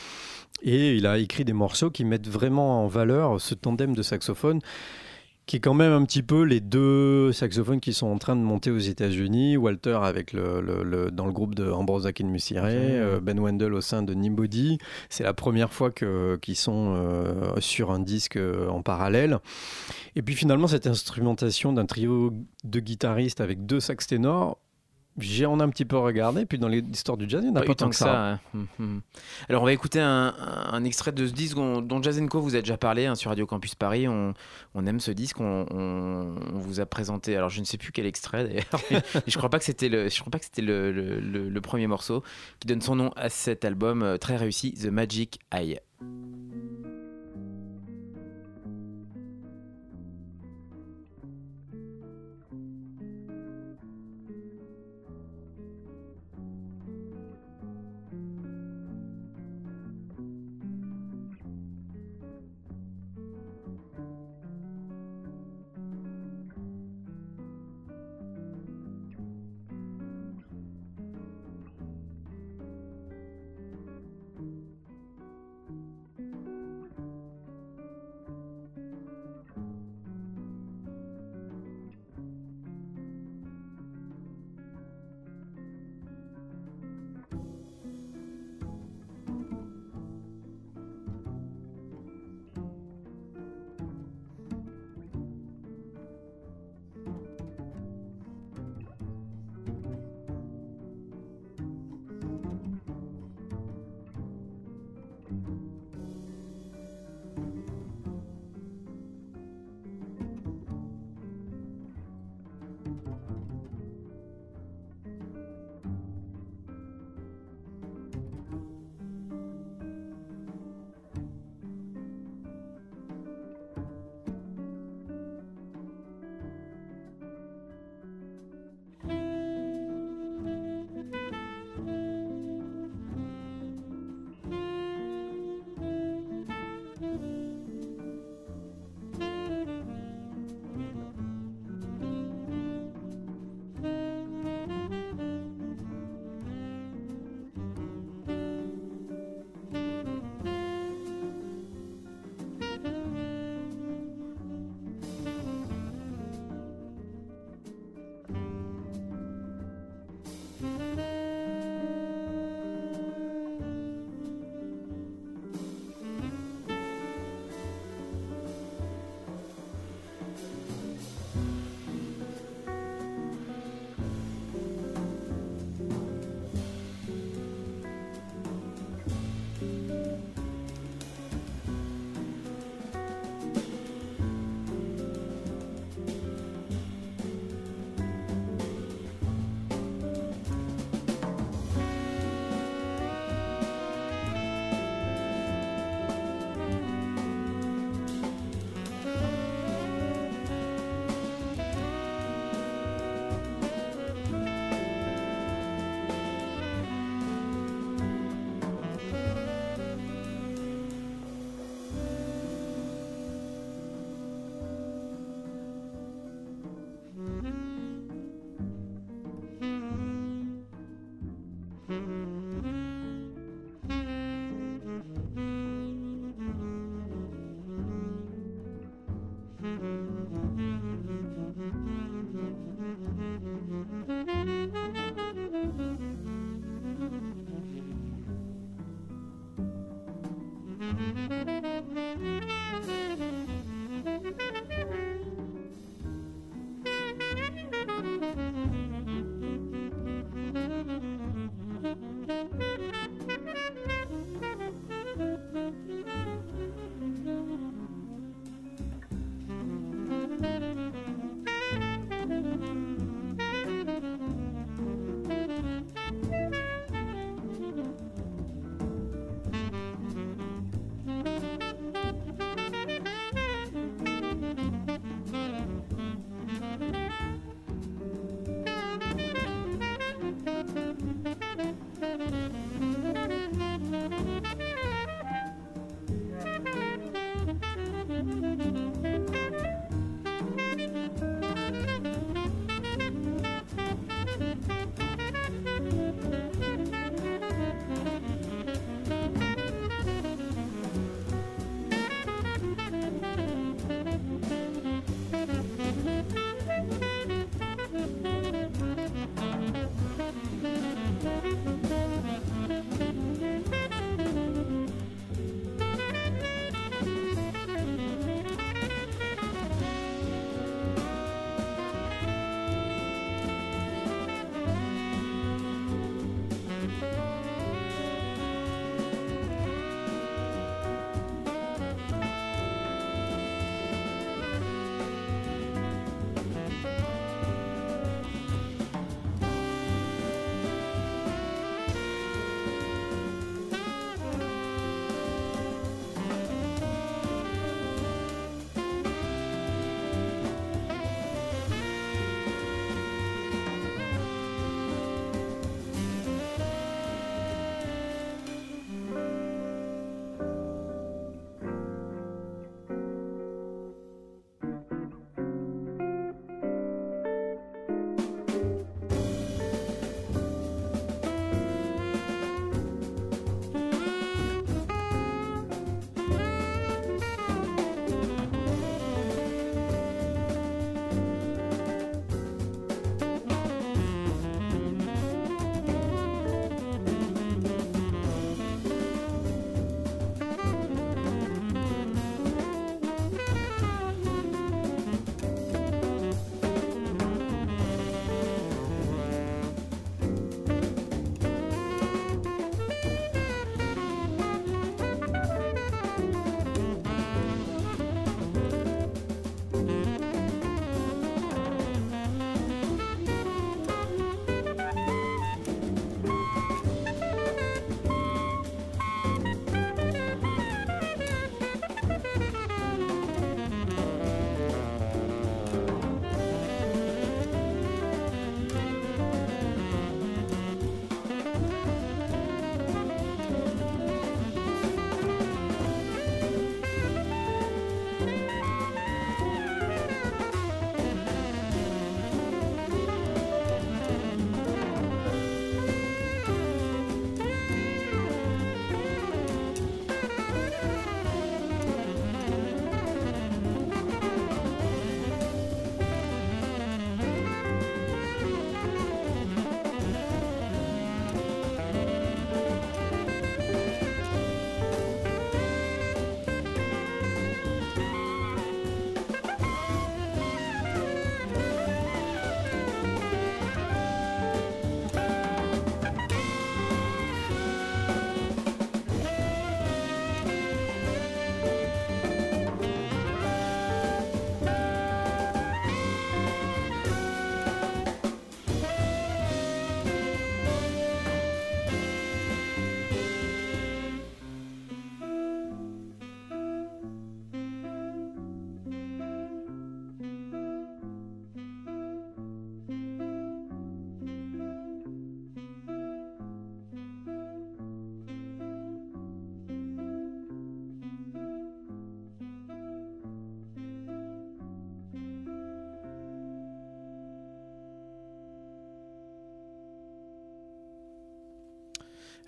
[0.63, 4.61] Et il a écrit des morceaux qui mettent vraiment en valeur ce tandem de saxophones
[5.49, 8.43] qui est quand même un petit peu les deux saxophones qui sont en train de
[8.43, 9.57] monter aux États-Unis.
[9.57, 13.81] Walter avec le, le- le- dans le groupe de Ambrose Akinmusire, euh, Ben Wendell au
[13.81, 14.77] sein de Nimbody.
[15.09, 19.39] C'est la première fois qu'ils sont euh, sur un disque euh, en parallèle.
[20.17, 22.35] Et puis finalement, cette instrumentation d'un trio
[22.65, 24.59] de guitaristes avec deux sax ténors,
[25.19, 26.47] j'ai en un petit peu regardé.
[26.47, 28.33] Puis dans l'histoire du jazz, il n'y en a pas, eu tant que ça.
[28.33, 28.41] hein.
[28.55, 29.01] Mhm, mhm.
[29.49, 32.61] Alors on va écouter un, extrait de ce disque dont, dont Jazz Co vous a
[32.61, 34.09] déjà parlé hein, sur Radio Campus Paris.
[34.09, 34.35] On,
[34.75, 37.37] on aime ce disque, on, on- on vous a présenté.
[37.37, 40.09] Alors je ne sais plus quel extrait d'ailleurs, mais je crois pas que c'était le,
[40.09, 42.23] je crois pas que c'était le, le- le- le premier morceau
[42.61, 45.81] qui donne son nom à cet album euh, très réussi, The Magic Eye.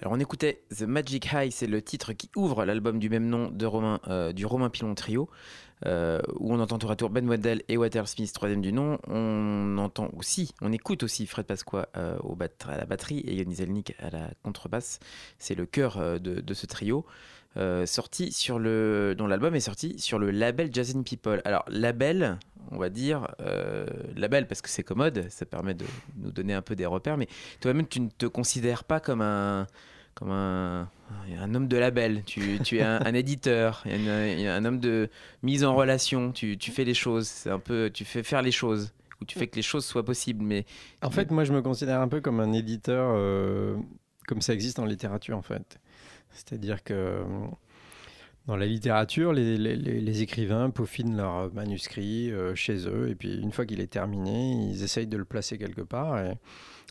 [0.00, 3.50] Alors on écoutait The Magic High, c'est le titre qui ouvre l'album du même nom
[3.50, 5.28] de Romain, euh, du Romain Pilon Trio,
[5.84, 8.98] euh, où on entend tour à tour Ben Waddell et Walter Smith, troisième du nom.
[9.08, 13.56] On entend aussi, on écoute aussi Fred Pasqua euh, au à la batterie et Yoni
[13.56, 15.00] Zelnik à la contrebasse.
[15.38, 17.04] C'est le cœur de, ce trio.
[17.84, 21.42] sorti sur le, dont l'album est sorti sur le label Jazz in People.
[21.44, 22.38] Alors label,
[22.70, 23.28] on va dire
[24.16, 25.84] label parce que c'est commode, ça permet de
[26.16, 27.28] nous donner un peu des repères, mais
[27.60, 29.66] toi-même tu ne te considères pas comme un
[30.20, 30.88] comme un,
[31.40, 32.22] un homme de label.
[32.24, 35.08] Tu, tu es un, un éditeur, il y a une- un homme de
[35.42, 36.30] mise en relation.
[36.30, 39.38] Tu, tu fais les choses, c'est un peu, tu fais faire les choses ou tu
[39.38, 40.44] fais que les choses soient possibles.
[40.44, 40.64] Mais
[41.02, 43.76] En fait, moi, je me considère un peu comme un éditeur, euh,
[44.28, 45.80] comme ça existe en littérature, en fait.
[46.30, 47.24] C'est-à-dire que euh,
[48.46, 53.14] dans la littérature, les, les- les- les écrivains peaufinent leur manuscrit euh, chez eux, et
[53.14, 56.34] puis une fois qu'il est terminé, ils essayent de le placer quelque part, et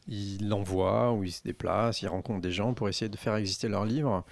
[0.08, 3.68] ils l'envoient, ou ils se déplacent, ils rencontrent des gens pour essayer de faire exister
[3.68, 4.24] leur livre.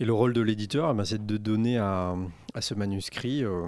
[0.00, 2.14] Et le rôle de l'éditeur, eh ben, c'est de donner à,
[2.54, 3.66] à ce manuscrit euh,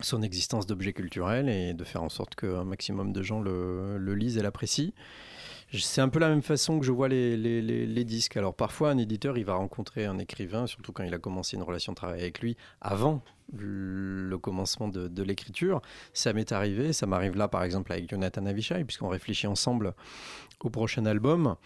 [0.00, 4.14] son existence d'objet culturel et de faire en sorte qu'un maximum de gens le, le
[4.14, 4.92] lisent et l'apprécient.
[5.72, 8.36] C'est un peu la même façon que je vois les, les- les- les disques.
[8.36, 11.62] Alors parfois, un éditeur, il va rencontrer un écrivain, surtout quand il a commencé une
[11.62, 13.22] relation de travail avec lui, avant
[13.56, 15.80] le commencement de, de l'écriture.
[16.12, 19.94] Ça m'est arrivé, ça m'arrive là par exemple avec Jonathan Avishai, puisqu'on réfléchit ensemble
[20.60, 21.56] au prochain album.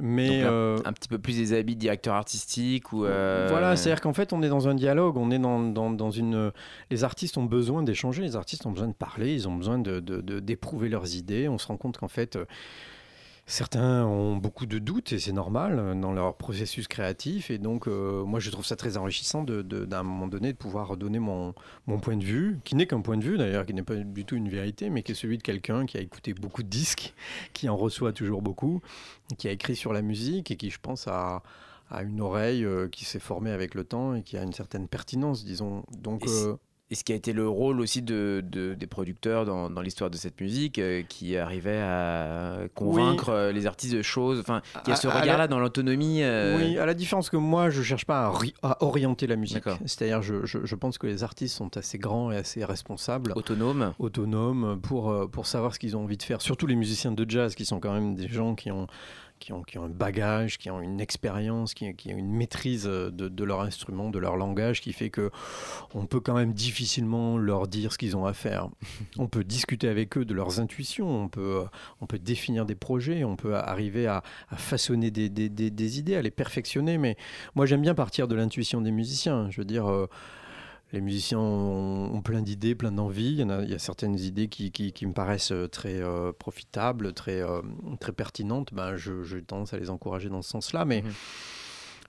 [0.00, 3.76] Mais là, euh, un petit peu plus des habits de directeur artistique ou euh, voilà,
[3.76, 6.52] c'est-à-dire qu'en fait, on est dans un dialogue, on est dans, dans, dans une...
[6.90, 10.00] Les artistes ont besoin d'échanger, les artistes ont besoin de parler, ils ont besoin de-
[10.40, 11.48] d'éprouver leurs idées.
[11.48, 12.44] On se rend compte qu'en fait, euh,
[13.46, 17.50] certains ont beaucoup de doutes, et c'est normal, euh, dans leur processus créatif.
[17.50, 20.56] Et donc, euh, moi, je trouve ça très enrichissant de, de- d'un moment donné de
[20.56, 21.54] pouvoir donner mon,
[21.86, 24.24] mon point de vue, qui n'est qu'un point de vue d'ailleurs, qui n'est pas du
[24.24, 27.14] tout une vérité, mais qui est celui de quelqu'un qui a écouté beaucoup de disques,
[27.52, 28.80] qui en reçoit toujours beaucoup,
[29.38, 31.42] qui a écrit sur la musique et qui, je pense, a
[31.90, 34.88] à une oreille euh, qui s'est formée avec le temps et qui a une certaine
[34.88, 35.84] pertinence, disons.
[35.98, 36.54] Donc, Et euh,
[36.92, 40.10] Et ce qui a été le rôle aussi de, de- des producteurs dans, dans l'histoire
[40.10, 44.38] de cette musique, euh, qui arrivaient à convaincre euh, les artistes de choses.
[44.40, 46.22] Enfin, il y a ce la- regard-là dans l'autonomie.
[46.22, 49.36] euh, oui, à la différence que moi, je cherche pas à, ri- à orienter la
[49.36, 49.64] musique.
[49.86, 53.32] C'est-à-dire, je, je- je pense que les artistes sont assez grands et assez responsables.
[53.36, 53.94] autonomes.
[53.98, 56.42] autonomes pour, pour savoir ce qu'ils ont envie de faire.
[56.42, 58.86] Surtout les musiciens de jazz qui sont quand même des gens qui ont,
[59.42, 62.86] qui ont, qui ont un bagage, qui ont une expérience, qui, qui ont une maîtrise
[62.86, 65.30] euh, de, de leur instrument, de leur langage, qui fait que
[65.94, 68.68] on peut quand même difficilement leur dire ce qu'ils ont à faire.
[69.18, 71.64] on peut discuter avec eux de leurs intuitions, on peut, euh,
[72.00, 75.98] on peut définir des projets, on peut arriver à, à façonner des, des- des- des
[75.98, 76.96] idées, à les perfectionner.
[76.98, 77.16] Mais
[77.54, 79.50] moi, j'aime bien partir de l'intuition des musiciens.
[79.50, 79.90] Je veux dire.
[79.90, 80.06] euh,
[80.92, 83.38] les musiciens ont, plein d'idées, plein d'envies.
[83.38, 87.62] Il y, a, certaines idées qui, me paraissent euh, très euh, profitables, très, euh,
[87.98, 88.74] très pertinentes.
[88.74, 90.84] Ben, j'ai tendance à les encourager dans ce sens-là.
[90.84, 91.02] Mhm.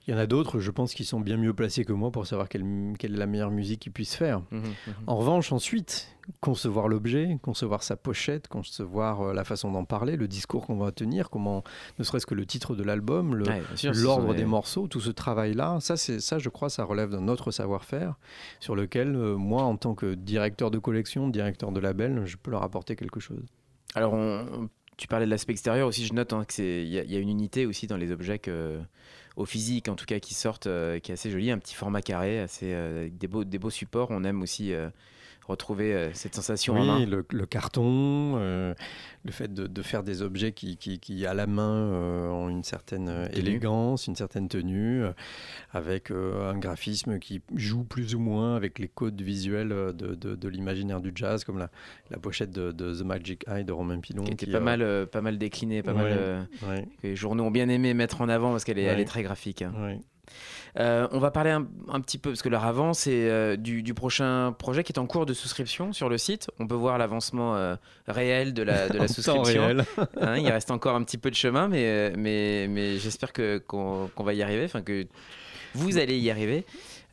[0.08, 2.26] Il y en a d'autres, je pense, qui sont bien mieux placés que moi pour
[2.28, 2.66] savoir quelle,
[3.00, 4.42] quelle est la meilleure musique qu'ils puissent faire.
[4.52, 4.94] Mhm, mhm.
[5.08, 6.10] En revanche, ensuite,
[6.42, 10.92] concevoir l'objet, concevoir sa pochette, concevoir euh, la façon d'en parler, le discours qu'on va
[10.92, 11.64] tenir, comment,
[12.00, 13.62] ne serait-ce que le titre de l'album, Ouais,
[13.94, 18.16] l'ordre des- morceaux, tout ce travail-là, ça, ça, je crois, ça relève d'un autre savoir-faire
[18.60, 22.52] sur lequel, euh, moi, en tant que directeur de collection, directeur de label, je peux
[22.52, 23.44] leur apporter quelque chose.
[23.96, 26.06] Alors, on- tu parlais de l'aspect extérieur aussi.
[26.06, 27.98] Je note hein, que c'est il y, a- il y a une unité aussi dans
[27.98, 28.80] les objets que,
[29.36, 32.02] au physique, en tout cas, qui sortent, euh, qui est assez joli, un petit format
[32.02, 34.10] carré, assez euh, des beaux, des beaux supports.
[34.12, 34.90] On aime aussi euh,
[35.48, 36.98] retrouver euh, cette sensation en main.
[37.00, 38.74] Oui, le, le carton, euh,
[39.26, 42.50] le fait de, de faire des objets qui, qui, qui, à la main, euh, ont
[42.50, 43.40] une certaine Tenue.
[43.40, 45.04] élégance, une certaine tenue,
[45.72, 50.48] avec un graphisme qui joue plus ou moins avec les codes visuels de, de, de
[50.48, 51.70] l'imaginaire du jazz, comme la,
[52.10, 54.24] la pochette de, The Magic Eye de Romain Pilon.
[54.24, 56.02] qui était qui, pas mal, pas mal déclinée, pas ouais.
[56.16, 56.48] mal.
[56.70, 59.02] ouais, que les journaux ont bien aimé mettre en avant parce qu'elle est, elle Ouais.
[59.04, 59.62] est très graphique.
[59.62, 59.98] hein.
[60.80, 63.84] Euh, on va parler un, un petit peu, parce que l'heure avant, c'est euh, du,
[63.84, 66.50] du prochain projet qui est en cours de souscription sur le site.
[66.60, 67.76] On peut voir l'avancement euh,
[68.08, 69.78] réel de la, de souscription.
[70.20, 74.10] Hein, il reste encore un petit peu de chemin, mais, mais, mais j'espère que, qu'on,
[74.16, 75.06] qu'on va y arriver, enfin que
[75.76, 76.66] vous allez y arriver.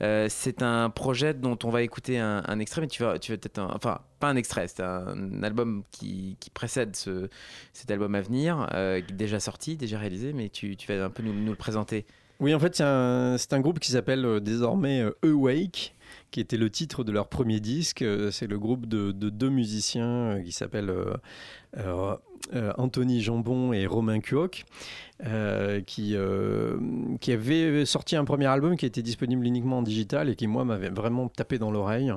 [0.02, 3.32] Euh, c'est un projet dont on va écouter un, un extrait, mais tu vas, tu
[3.32, 3.58] vas peut-être.
[3.58, 7.28] un- enfin, pas un extrait, c'est un album qui, qui précède ce,
[7.74, 11.22] cet album à venir, euh, déjà sorti, déjà réalisé, mais tu, tu vas un peu
[11.22, 12.06] nous, nous le présenter.
[12.40, 12.82] Oui, en fait, c'est
[13.52, 15.94] un, groupe qui s'appelle euh, désormais euh, Awake,
[16.30, 18.00] qui était le titre de leur premier disque.
[18.00, 20.92] Euh, C'est le groupe de, de deux musiciens qui s'appellent
[22.78, 24.64] Anthony Jambon et Romain Cuoc.
[25.26, 26.78] Euh, qui, euh,
[27.20, 30.64] qui avait sorti un premier album qui était disponible uniquement en digital et qui, moi,
[30.64, 32.10] m'avait vraiment tapé dans l'oreille.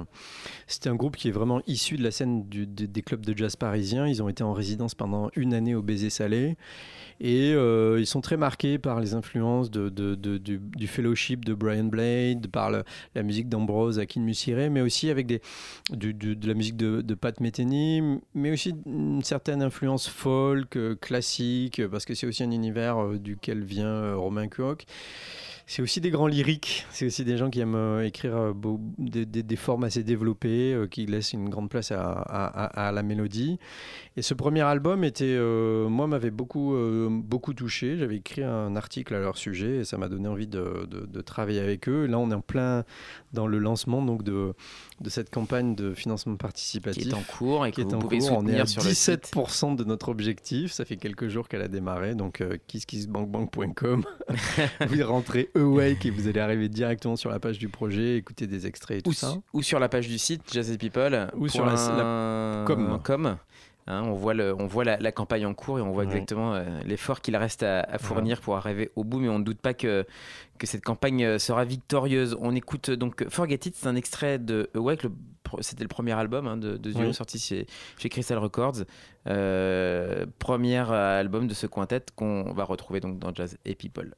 [0.68, 4.08] C'était un groupe qui est vraiment issu de la scène des- clubs de jazz parisiens.
[4.08, 6.56] Ils ont été en résidence pendant une année au Baiser Salé.
[7.20, 12.72] Et euh, ils sont très marqués par les influences du, fellowship de Brian Blade, par
[12.72, 18.52] la musique d'Ambrose Akin Musiré, mais aussi avec de la musique de, Pat Metheny, mais
[18.52, 23.86] aussi une certaine influence folk, classique, parce que c'est aussi un univers euh, duquel vient
[23.86, 24.86] euh, Romain Kuok.
[25.66, 28.54] C'est aussi des grands lyriques, c'est aussi des gens qui aiment euh, écrire
[28.98, 33.60] des, formes assez développées, qui laissent une grande place à, la mélodie.
[34.18, 35.40] Et ce premier album était,
[35.88, 36.76] moi, m'avait beaucoup,
[37.10, 37.98] beaucoup touché.
[37.98, 41.88] J'avais écrit un article à leur sujet et ça m'a donné envie de travailler avec
[41.88, 42.06] eux.
[42.06, 42.84] Et là, on est en plein
[43.32, 44.54] dans le lancement donc de,
[45.04, 47.94] de cette campagne de financement Qui participatif est en cours et que qui est vous
[47.96, 48.38] en pouvez cours.
[48.38, 49.32] On est à sur le site.
[49.36, 50.72] 17% de notre objectif.
[50.72, 52.16] Ça fait quelques jours qu'elle a démarré.
[52.16, 54.04] Donc, euh, kisskissbankbank.com.
[54.88, 58.66] vous rentrez awake et vous allez arriver directement sur la page du projet, écouter des
[58.66, 59.36] extraits et tout Ou, ça.
[59.54, 61.28] ou sur la page du site Jazz People.
[61.36, 63.00] Ou sur la- point com.
[63.04, 63.38] com.
[63.86, 66.54] Hein, on voit, le, on voit la, la campagne en cours et on voit exactement
[66.56, 69.60] euh, l'effort qu'il reste à, à fournir pour arriver au bout, mais on ne doute
[69.60, 70.06] pas que,
[70.58, 72.38] que cette campagne euh, sera victorieuse.
[72.40, 75.06] On écoute euh, donc Forget It, c'est un extrait de Awake,
[75.60, 77.14] c'était le premier album hein, de, de Zio, Oui.
[77.14, 77.68] sorti chez,
[77.98, 78.86] chez Crystal Records.
[79.28, 84.16] Euh, premier album de ce quintet qu'on va retrouver donc dans Jazz et People.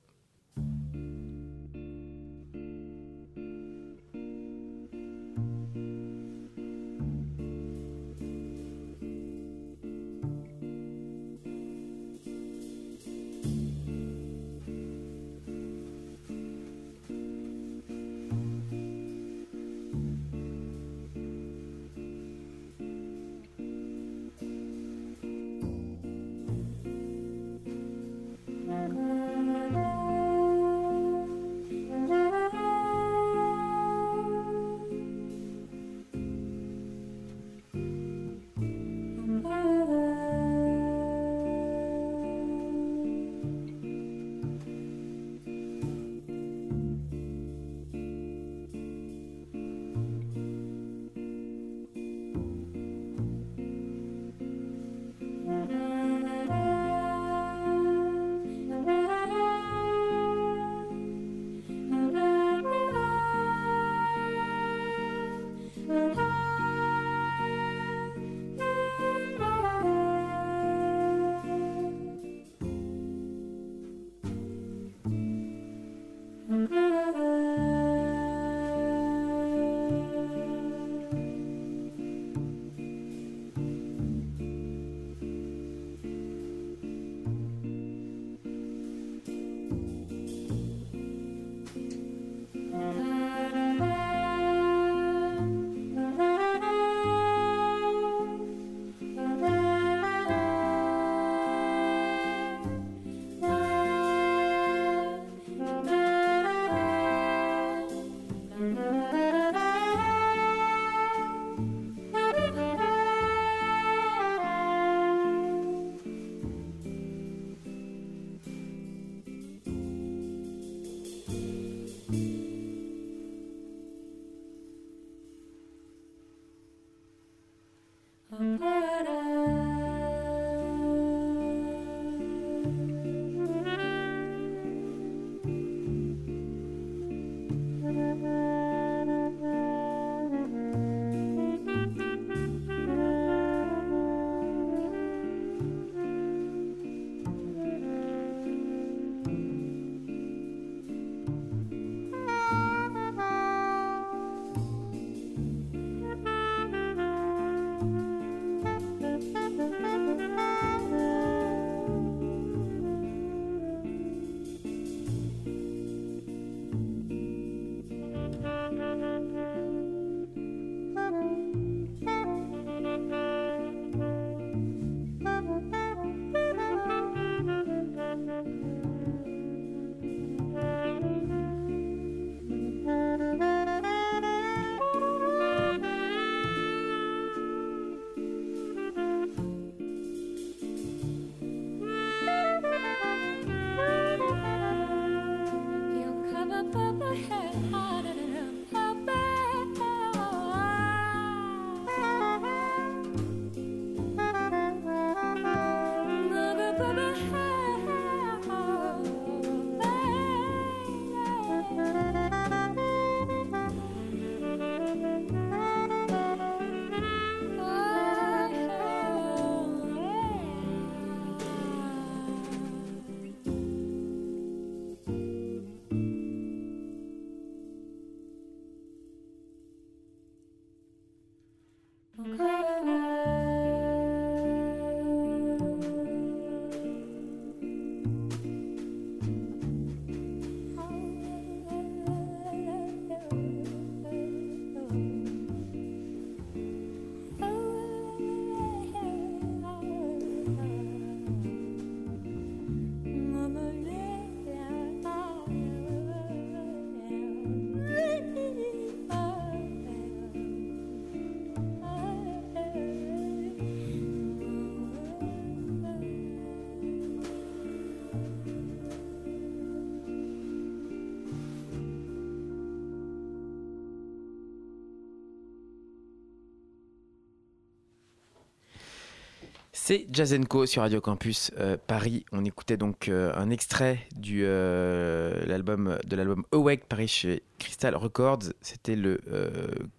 [279.88, 282.26] C'est Jazz Co sur Radio Campus euh, Paris.
[282.32, 284.00] On écoutait donc euh, un extrait
[284.32, 288.46] euh, de l'album Awake Paris chez Crystal Records.
[288.62, 289.22] C'était le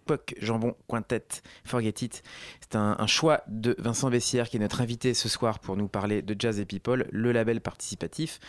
[0.05, 1.23] Poc Jambon Quintet
[1.63, 2.21] Forget It.
[2.59, 5.87] C'est un, un, choix de Vincent Bessière qui est notre invité ce soir pour nous
[5.87, 8.41] parler de Jazz et People, le label participatif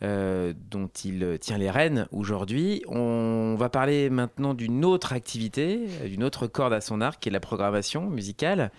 [0.00, 2.82] dont il tient les rênes aujourd'hui.
[2.86, 7.32] On va parler maintenant d'une autre activité, d'une autre corde à son arc qui est
[7.32, 8.70] la programmation musicale.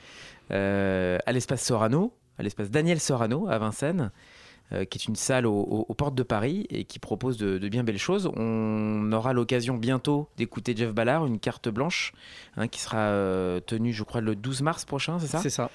[0.52, 4.12] Euh, à l'espace Sorano, à l'espace Daniel Sorano à Vincennes.
[4.72, 7.98] Euh, qui est une salle aux, portes de Paris et qui propose de, bien belles
[7.98, 8.30] choses.
[8.36, 12.14] On aura l'occasion bientôt d'écouter Jeff Ballard, une carte blanche,
[12.56, 15.40] hein, qui sera euh, tenue, je crois, le 12 mars prochain, c'est ça?
[15.40, 15.72] C'est ça.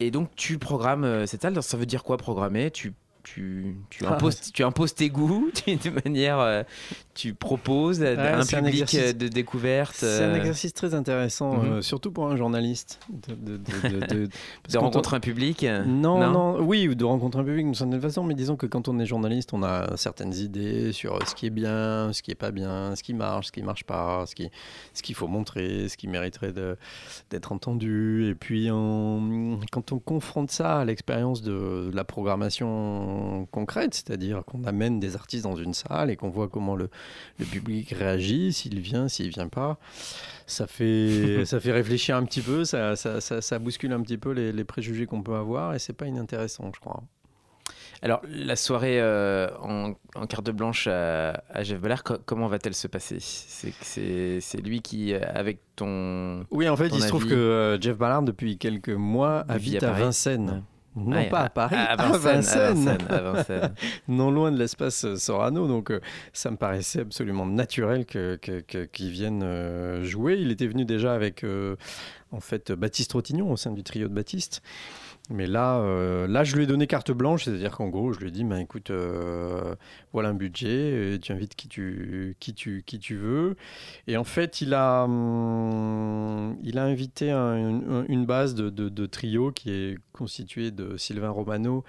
[0.00, 2.70] et donc tu programmes cette salle, ça veut dire quoi programmer?
[2.70, 6.38] Tu tu, tu, ah, imposes, tu imposes tes goûts de manière.
[6.38, 6.62] Euh,
[7.14, 9.96] tu proposes un public euh, de découverte.
[9.96, 11.82] C'est un euh, exercice très intéressant, mhm.
[11.82, 13.00] surtout pour un journaliste.
[13.10, 13.58] De, de,
[14.16, 14.28] de
[14.78, 18.56] rencontrer un public non, non, oui, de rencontrer un public d'une certaine façon, mais disons
[18.56, 22.22] que quand on est journaliste, on a certaines idées sur ce qui est bien, ce
[22.22, 24.50] qui est pas bien, ce qui marche, ce qui marche pas, ce qu'il
[24.94, 26.52] ce qu'il faut montrer, ce qui mériterait
[27.30, 28.28] d'être entendu.
[28.30, 33.11] Et puis, quand on confronte ça à l'expérience de la programmation
[33.50, 36.90] concrète, c'est-à-dire qu'on amène des artistes dans une salle et qu'on voit comment le,
[37.50, 39.78] public réagit, s'il vient, s'il vient pas.
[40.46, 44.64] Ça fait, ça fait réfléchir un petit peu, ça, ça, bouscule un petit peu les,
[44.64, 47.02] préjugés qu'on peut avoir et c'est pas inintéressant, je crois.
[48.04, 49.94] Alors, la soirée euh, en,
[50.26, 53.18] carte blanche à, Jeff Ballard, comment va-t-elle se passer?
[53.20, 56.44] C'est lui qui, avec ton.
[56.50, 59.92] Oui, en fait, il se trouve que euh, Jeff Ballard, depuis quelques mois, habite à,
[59.92, 60.64] Vincennes.
[60.94, 62.98] Non pas à Paris, à, Vincennes,
[64.08, 65.66] non loin de l'espace Sorano.
[65.66, 66.00] Donc euh,
[66.34, 70.36] ça me paraissait absolument naturel qu'ils que, viennent euh, jouer.
[70.38, 71.76] Il était venu déjà avec euh,
[72.30, 74.62] en fait Baptiste Rotignon au sein du trio de Baptiste.
[75.30, 78.28] Mais là, euh, là, je lui ai donné carte blanche, c'est-à-dire qu'en gros, je lui
[78.28, 79.74] ai dit, bah, écoute, euh,
[80.12, 83.56] voilà un budget, tu invites qui tu, qui, tu, qui tu veux.
[84.08, 89.70] Et en fait, il a, hum, il a invité une base de, de, trio qui
[89.70, 91.84] est constituée de Sylvain Romano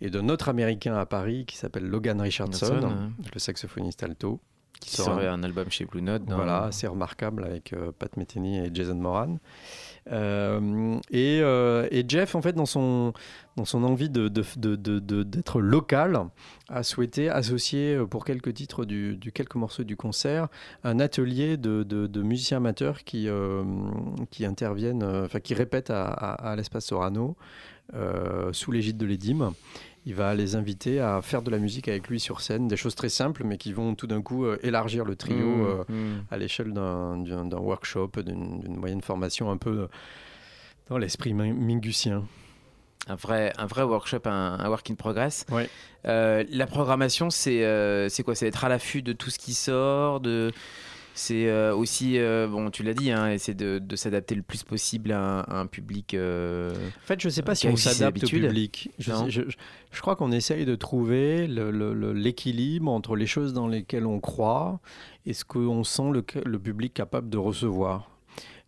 [0.00, 4.40] et d'un autre Américain à Paris qui s'appelle Logan Richardson, le saxophoniste alto.
[4.80, 6.22] Qui sort un, album chez Blue Note.
[6.26, 9.38] Voilà, assez remarquable avec euh, Pat Metheny et Jason Moran.
[10.12, 13.12] Euh, euh, et, Jeff, en fait, dans son,
[13.56, 16.20] dans son envie d'être de, de, local,
[16.68, 20.48] a souhaité associer euh, pour quelques titres du, quelques morceaux du concert
[20.84, 23.28] un atelier de, musiciens amateurs qui,
[24.30, 27.36] qui interviennent, enfin qui répètent à, à, l'espace Sorano
[28.52, 29.52] sous l'égide de l'EDIM
[30.06, 32.94] il va les inviter à faire de la musique avec lui sur scène, des choses
[32.94, 36.24] très simples, mais qui vont tout d'un coup euh, élargir le trio mmh, euh, mmh.
[36.30, 39.88] à l'échelle d'un workshop, d'une moyenne formation un peu
[40.88, 42.22] dans l'esprit mingusien.
[43.08, 45.44] Un vrai, un vrai workshop, un, work in progress.
[46.06, 48.36] Euh, la programmation, c'est quoi?
[48.36, 50.52] C'est être à l'affût de tout ce qui sort, de
[51.16, 55.12] c'est euh, aussi, euh, bon, tu l'as dit, hein, essayer de, s'adapter le plus possible
[55.12, 56.12] à un, public.
[56.12, 58.90] Euh, en fait, je ne sais pas si on s'adapte au public.
[58.98, 64.78] Je, je, crois qu'on essaye de trouver l'équilibre entre les choses dans lesquelles on croit
[65.24, 68.10] et ce qu'on sent le, le, public capable de recevoir.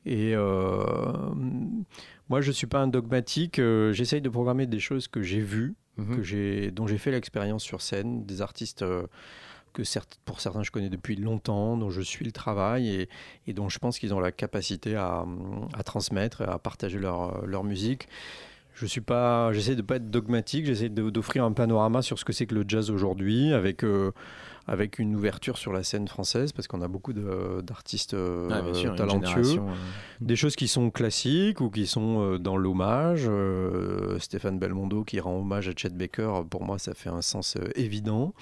[0.07, 3.61] Et moi, je ne suis pas un dogmatique.
[3.93, 6.23] J'essaye de programmer des choses que j'ai vues, mhm.
[6.23, 8.83] que dont j'ai fait l'expérience sur scène, des artistes
[9.83, 13.09] que pour certains je connais depuis longtemps, dont je suis le travail
[13.47, 15.25] et, dont je pense qu'ils ont la capacité à,
[15.85, 18.09] transmettre, à partager leur, leur musique.
[18.81, 22.33] Je suis pas, j'essaie de pas être dogmatique, j'essaie d'offrir un panorama sur ce que
[22.33, 24.13] c'est que le jazz aujourd'hui, avec euh,
[24.69, 29.61] avec une ouverture sur la scène française, parce qu'on a beaucoup d'artistes euh, ah, talentueux,
[30.21, 33.29] des choses qui sont classiques ou qui sont euh, dans l'hommage.
[34.21, 38.33] Stéphane Belmondo qui rend hommage à Chet Baker, pour moi, ça fait un sens évident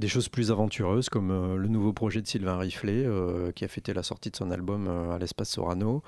[0.00, 3.68] des choses plus aventureuses comme euh, le nouveau projet de Sylvain Riflet euh, qui a
[3.68, 6.02] fêté la sortie de son album euh, à l'espace Sorano,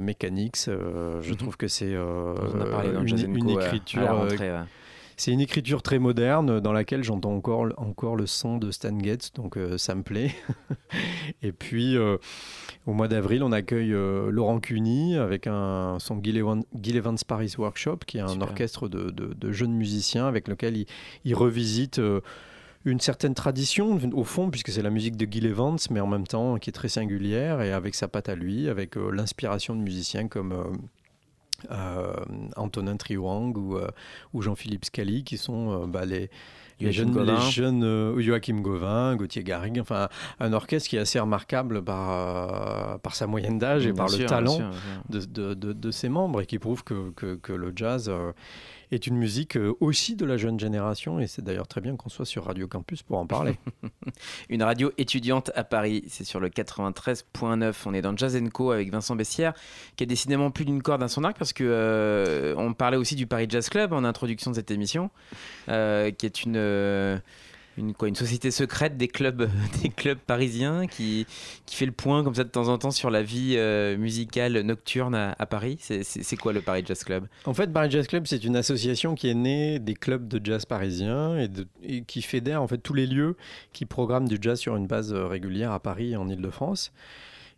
[0.00, 0.66] Mechanics.
[0.66, 1.36] je mhm.
[1.36, 4.26] trouve que c'est une, écriture.
[5.16, 9.32] C'est une écriture très moderne dans laquelle j'entends encore, encore le son de Stan Getz,
[9.32, 10.32] donc ça me plaît.
[11.42, 17.54] Et puis au mois d'avril, on accueille Laurent Cuny avec un, son Gil Evans, Paris
[17.56, 20.86] Workshop, qui est un orchestre de, jeunes musiciens avec lequel il,
[21.24, 22.00] il revisite
[22.84, 26.26] une certaine tradition au fond, puisque c'est la musique de Gil Evans, mais en même
[26.26, 29.80] temps qui est très singulière et avec sa patte à lui, avec euh, l'inspiration de
[29.80, 30.64] musiciens comme euh,
[31.70, 32.14] euh,
[32.56, 33.78] Antonin Triwang ou,
[34.32, 36.28] ou Jean-Philippe Scali, qui sont bah, les,
[36.92, 40.08] jeunes, les jeunes euh, Joachim Gauvin, Gauthier Garrigue, enfin
[40.40, 44.10] un orchestre qui est assez remarquable par, euh, par sa moyenne d'âge et Bien par
[44.10, 44.68] sûr, le bien talent sûr,
[45.08, 45.28] bien sûr.
[45.32, 48.32] de, de- de- de ses membres et qui prouve que, que- que le jazz euh,
[48.94, 52.08] est une musique euh, aussi de la jeune génération et c'est d'ailleurs très bien qu'on
[52.08, 53.58] soit sur Radio Campus pour en parler.
[54.48, 57.74] Une radio étudiante à Paris, c'est sur le 93.9.
[57.86, 59.54] On est dans Jazz Co avec Vincent Bessière,
[59.96, 63.14] qui a décidément plus d'une corde à son arc parce que euh, on parlait aussi
[63.14, 65.10] du Paris Jazz Club en introduction de cette émission,
[65.68, 67.20] euh, qui est une
[67.76, 69.48] une, quoi, une société secrète des clubs,
[69.82, 71.26] des clubs parisiens qui,
[71.66, 74.60] qui fait le point comme ça de temps en temps sur la vie euh, musicale
[74.60, 75.78] nocturne à, Paris.
[75.80, 77.26] C'est- quoi le Paris Jazz Club?
[77.44, 80.64] En fait, Paris Jazz Club, c'est une association qui est née des clubs de jazz
[80.66, 81.38] parisiens
[81.82, 83.36] et, qui fédère en fait tous les lieux
[83.72, 86.92] qui programment du jazz sur une base euh, régulière à Paris et en Île-de-France.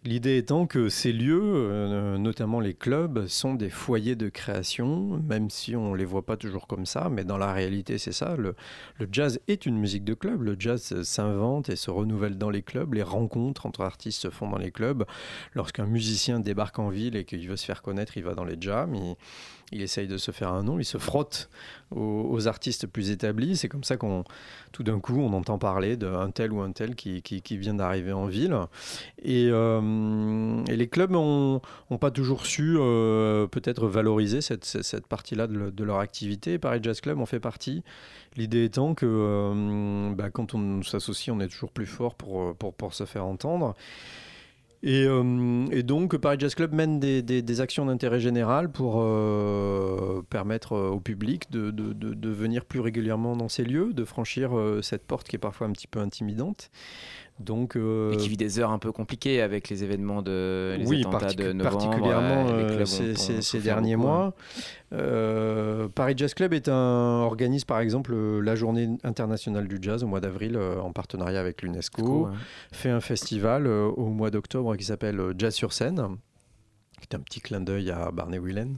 [0.06, 5.50] L'idée étant que ces lieux, euh, notamment les clubs, sont des foyers de création, même
[5.50, 8.36] si on ne les voit pas toujours comme ça, mais dans la réalité c'est ça.
[8.36, 8.54] Le,
[9.10, 12.94] jazz est une musique de club, le jazz s'invente et se renouvelle dans les clubs,
[12.94, 15.04] les rencontres entre artistes se font dans les clubs.
[15.54, 18.58] Lorsqu'un musicien débarque en ville et qu'il veut se faire connaître, il va dans les
[18.60, 18.94] jams,
[19.72, 21.48] il essaye de se faire un nom, il se frotte
[21.94, 23.56] aux, artistes plus établis.
[23.56, 24.24] C'est comme ça qu'on,
[24.72, 28.12] tout d'un coup, on entend parler d'un tel ou un tel qui, qui- vient d'arriver
[28.12, 28.56] en ville.
[29.22, 31.60] Et, euh, les clubs n'ont
[32.00, 36.58] pas toujours su euh, peut-être valoriser cette, cette- partie-là de leur activité.
[36.58, 37.82] Paris Jazz Club en fait partie.
[38.36, 42.74] L'idée étant que euh, bah, quand on s'associe, on est toujours plus fort pour, pour,
[42.74, 43.74] pour se faire entendre.
[44.86, 50.74] Et, euh, et donc, Paris Jazz Club mène des, actions d'intérêt général pour euh, permettre
[50.74, 55.34] euh, au public de, venir plus régulièrement dans ces lieux, de franchir cette porte qui
[55.34, 56.70] est parfois un petit peu intimidante.
[57.38, 60.86] Donc, euh, Et qui vit des heures un peu compliquées avec les événements de les
[60.86, 61.76] oui, attentats de novembre.
[61.78, 64.14] particulièrement euh, euh, ces, derniers beaucoup, hein.
[64.14, 64.34] mois.
[64.92, 70.02] Euh, Paris Jazz Club est un, organise par exemple euh, la journée internationale du jazz
[70.04, 72.36] au mois d'avril euh, en partenariat avec l'UNESCO, Cool, ouais.
[72.72, 76.16] fait un festival euh, au mois d'octobre qui s'appelle euh, Jazz sur scène
[77.00, 78.74] qui est un petit clin d'œil à Barney Whelan,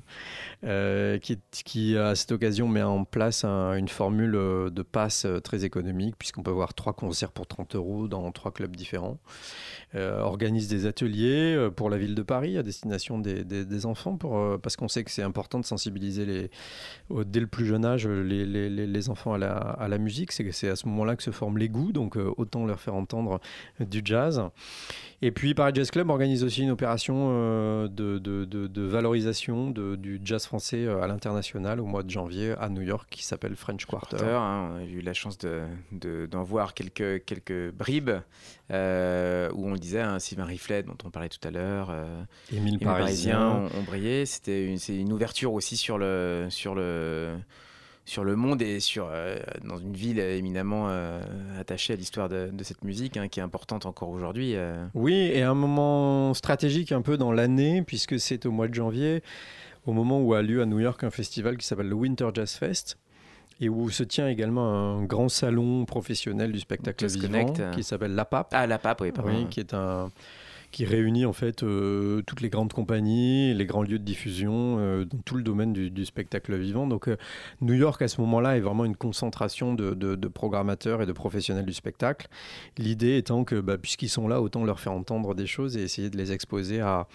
[0.65, 5.41] euh, qui, à cette occasion met en place un- une formule euh, de passe euh,
[5.41, 9.19] très économique, puisqu'on peut voir trois concerts pour 30 euros dans trois clubs différents.
[9.95, 14.59] Euh, organise des ateliers euh, pour la ville de Paris à destination des, enfants, euh,
[14.59, 16.51] parce qu'on sait que c'est important de sensibiliser
[17.25, 20.33] dès le plus jeune âge les, enfants à la, musique.
[20.33, 23.41] C'est à ce moment-là que se forment les goûts, donc autant leur faire entendre
[23.81, 24.43] du jazz.
[25.21, 31.07] Et puis Paris Jazz Club organise aussi une opération de, valorisation du jazz français à
[31.07, 34.19] l'international au mois de janvier à New York qui s'appelle French Quarter.
[34.19, 35.63] Quarter, hein, a eu la chance de-
[35.93, 38.11] de- d'en voir quelques bribes
[38.71, 42.23] euh, où on le disait, hein, Sylvain Riflet dont on parlait tout à l'heure, euh,
[42.53, 43.39] Émile Parisien.
[43.39, 44.27] Parisiens ont, brillé.
[44.27, 47.35] C'était une, c'est une ouverture aussi sur le, sur le,
[48.05, 51.21] sur le monde et sur, euh, dans une ville éminemment euh,
[51.59, 54.55] attachée à l'histoire de, de cette musique hein, qui est importante encore aujourd'hui.
[54.95, 59.23] Oui, et un moment stratégique un peu dans l'année, puisque c'est au mois de janvier,
[59.87, 62.53] au moment où a lieu à New York un festival qui s'appelle le Winter Jazz
[62.53, 62.99] Fest,
[63.61, 67.71] et où se tient également un grand salon professionnel du spectacle vivant Connect, euh.
[67.73, 68.49] qui s'appelle La Pape.
[68.53, 69.33] Ah, la pape, oui, pardon.
[69.35, 70.11] Oui, qui est un
[70.71, 75.05] qui réunit en fait euh, toutes les grandes compagnies, les grands lieux de diffusion euh,
[75.05, 76.87] dans tout le domaine du, spectacle vivant.
[76.87, 77.17] Donc euh,
[77.61, 81.65] New York à ce moment-là est vraiment une concentration de, de- programmateurs et de professionnels
[81.65, 82.29] du spectacle.
[82.77, 86.11] L'idée étant que bah, puisqu'ils sont là, autant leur faire entendre des choses et essayer
[86.11, 87.07] de les exposer à,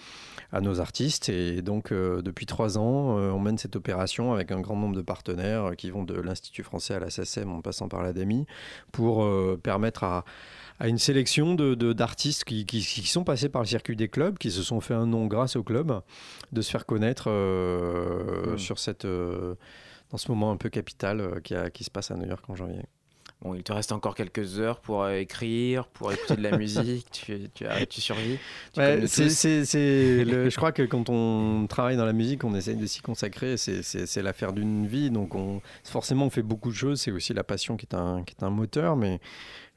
[0.60, 1.28] nos artistes.
[1.28, 5.72] Et donc depuis trois ans, on mène cette opération avec un grand nombre de partenaires
[5.76, 8.46] qui vont de l'Institut français à la SACEM en passant par l'ADEMI
[8.92, 10.24] pour euh, permettre à
[10.80, 14.08] à une sélection de, de- d'artistes qui, qui- qui sont passés par le circuit des
[14.08, 16.00] clubs, qui se sont fait un nom grâce au club,
[16.52, 18.58] de se faire connaître euh, Mm.
[18.58, 19.54] sur cette, euh,
[20.10, 22.44] dans ce moment un peu capital euh, qui, a- qui se passe à New York
[22.48, 22.82] en janvier.
[23.42, 27.06] Bon, il te reste encore quelques heures pour euh, écrire, pour écouter de la musique.
[27.10, 28.38] Tu, tu, tu survis.
[28.72, 29.24] Tu Ouais, c'est
[30.24, 33.56] le- je crois que quand on travaille dans la musique, on essaye de s'y consacrer.
[33.58, 35.10] C'est l'affaire d'une vie.
[35.10, 37.00] Donc, on, forcément, on fait beaucoup de choses.
[37.02, 38.96] C'est aussi la passion qui est un, qui est un moteur.
[38.96, 39.20] Mais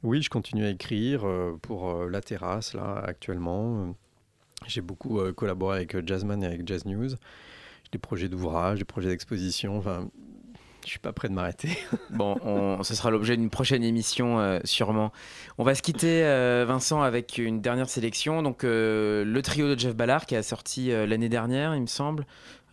[0.04, 3.96] oui, je continue à écrire euh, pour euh, La Terrasse, là, actuellement.
[4.68, 7.10] J'ai beaucoup euh, collaboré avec Jazzman et avec Jazz News.
[7.10, 9.78] J'ai des projets d'ouvrage, des projets d'exposition.
[9.78, 10.08] Enfin,
[10.84, 11.70] je suis pas prêt de m'arrêter.
[12.12, 15.12] Bon, on- ce sera l'objet d'une prochaine émission, sûrement.
[15.58, 16.22] On va se quitter,
[16.66, 18.42] Vincent, avec une dernière sélection.
[18.42, 22.26] Donc, le trio de Jeff Ballard qui a sorti l'année dernière, il me semble,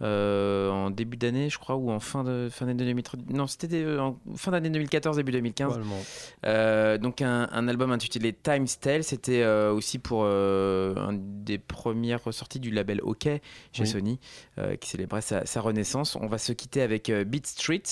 [0.02, 3.20] euh, en début d'année, je crois, ou en fin de fin d'année 2013.
[3.30, 5.68] Non, c'était euh, en fin d'année 2014, début 2015.
[5.68, 6.02] Probablement.
[6.46, 11.58] Euh, donc un, un album intitulé Times Tell, c'était euh, aussi pour euh, un des
[11.58, 13.40] premières ressorties du label OK chez
[13.78, 13.86] Oui.
[13.86, 14.18] Sony,
[14.80, 16.16] qui célébrait sa, sa renaissance.
[16.16, 17.82] On va se quitter avec Beat Street,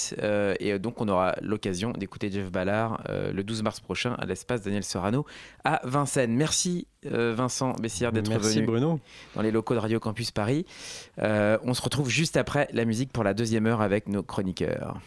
[0.59, 4.85] et donc on aura l'occasion d'écouter Jeff Ballard le 12 mars prochain à l'espace Daniel
[4.85, 5.25] Sorano
[5.65, 6.35] à Vincennes.
[6.35, 9.01] Merci Vincent Bessière d'être venu Bruno.
[9.35, 10.65] dans les locaux de Radio Campus Paris.
[11.19, 15.01] On se retrouve juste après la musique pour la deuxième heure avec nos chroniqueurs.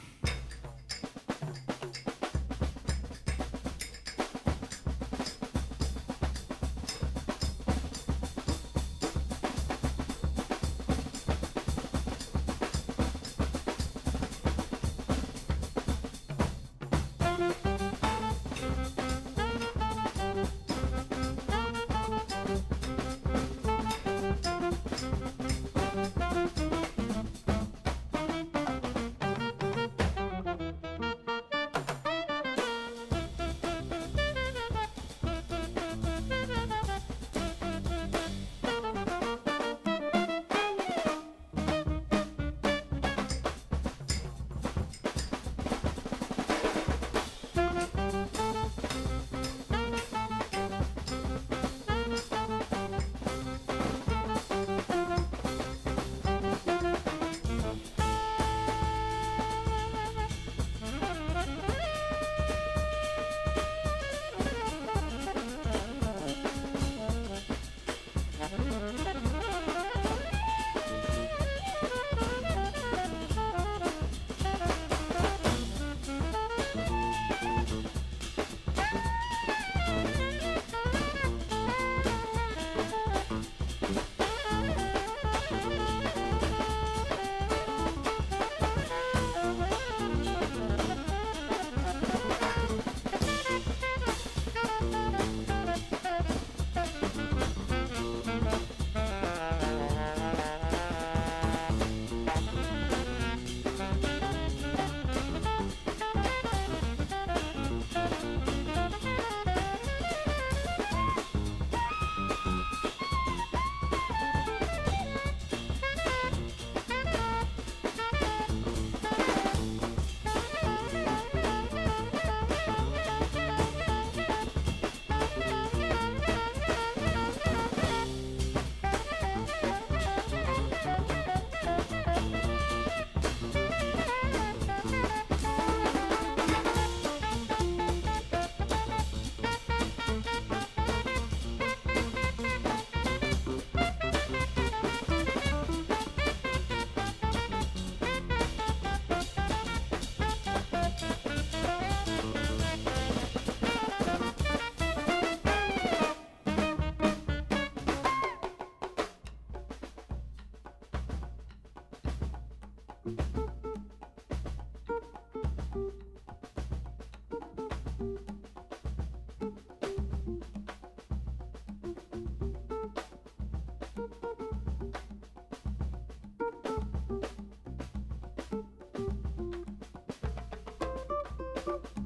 [181.66, 182.05] you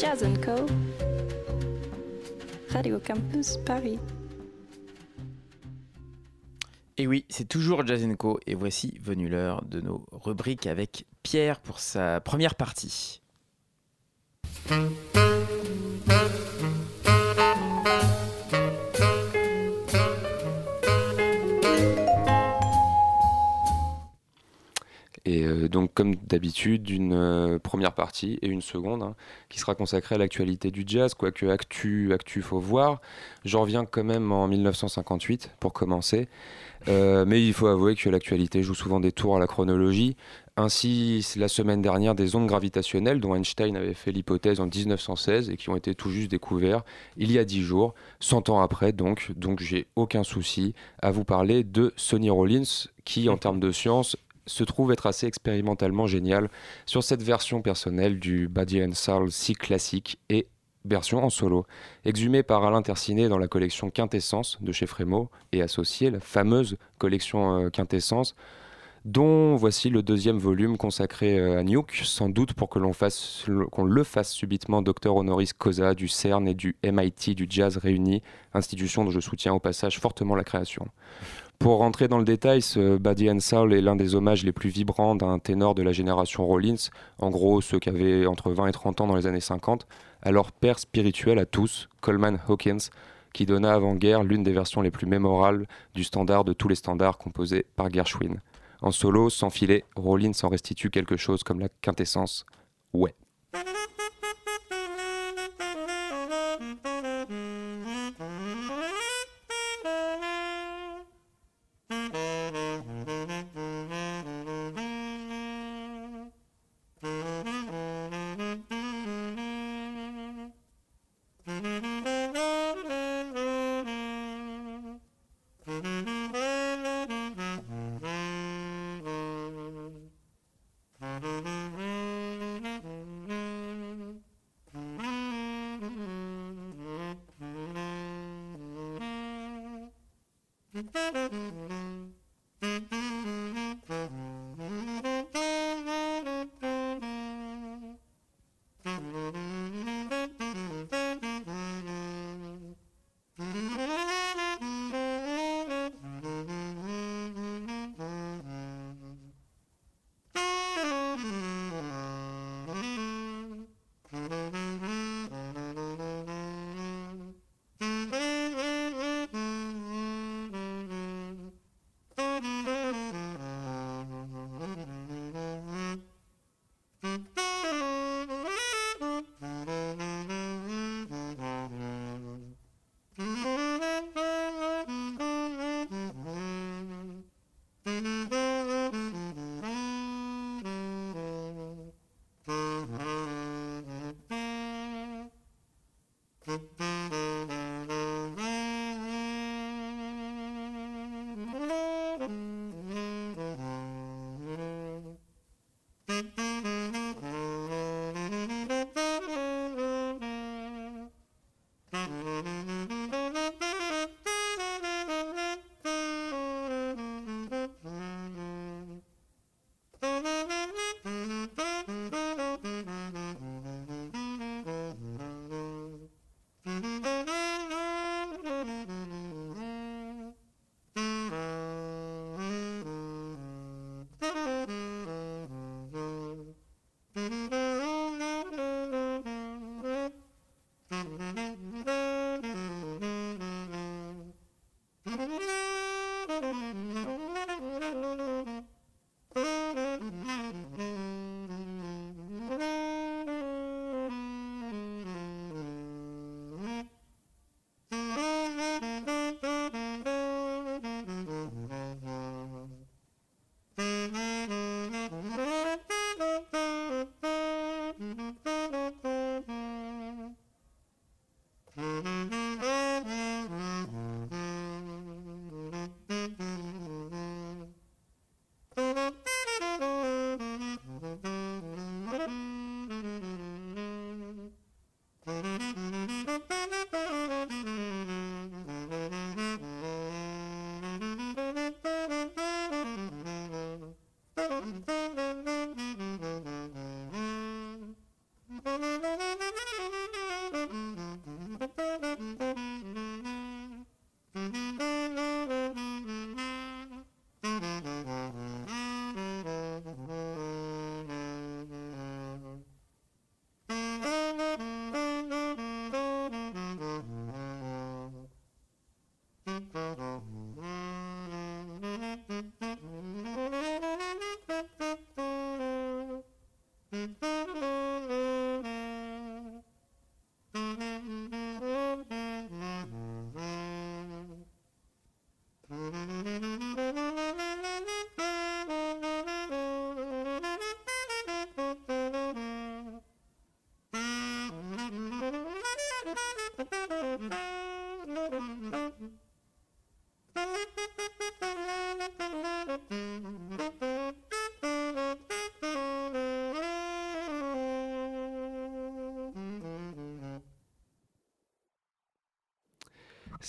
[0.00, 0.64] Jazz Co.
[2.70, 3.98] Radio Campus Paris.
[6.96, 8.40] Et oui, c'est toujours Jazz Co.
[8.46, 13.20] Et voici venue l'heure de nos rubriques avec Pierre pour sa première partie.
[26.00, 29.14] Comme d'habitude, une euh, première partie et une seconde hein,
[29.50, 33.02] qui sera consacrée à l'actualité du jazz, quoique actu, actu, faut voir.
[33.44, 36.26] J'en reviens quand même en 1958 pour commencer.
[36.88, 40.16] Euh, mais il faut avouer que l'actualité joue souvent des tours à la chronologie.
[40.56, 45.58] Ainsi, la semaine dernière, des ondes gravitationnelles dont Einstein avait fait l'hypothèse en 1916 et
[45.58, 46.86] qui ont été tout juste découvertes
[47.18, 51.24] il y a 10 jours, 100 ans après donc, donc j'ai aucun souci à vous
[51.24, 54.16] parler de Sonny Rollins qui, en termes de science,
[54.46, 56.48] se trouve être assez expérimentalement génial
[56.86, 60.46] sur cette version personnelle du Buddy and Soul si classique et
[60.84, 61.66] version en solo,
[62.04, 66.76] exhumée par Alain Tercinet dans la collection Quintessence de chez Frémo et associée, la fameuse
[66.98, 68.34] collection euh, Quintessence,
[69.04, 73.46] dont voici le deuxième volume consacré euh, à Nuke, sans doute pour que l'on fasse,
[73.70, 78.22] qu'on le fasse subitement docteur honoris causa du CERN et du MIT du jazz réunis,
[78.54, 80.86] institution dont je soutiens au passage fortement la création.
[81.60, 84.70] Pour rentrer dans le détail, ce Buddy and Soul est l'un des hommages les plus
[84.70, 86.88] vibrants d'un ténor de la génération Rollins,
[87.18, 89.86] en gros ceux qui avaient entre 20 et 30 ans dans les années 50,
[90.22, 92.88] à leur père spirituel à tous, Coleman Hawkins,
[93.34, 97.18] qui donna avant-guerre l'une des versions les plus mémorables du standard de tous les standards
[97.18, 98.40] composés par Gershwin.
[98.80, 102.46] En solo, sans filet, Rollins en restitue quelque chose comme la quintessence.
[102.94, 103.14] Ouais.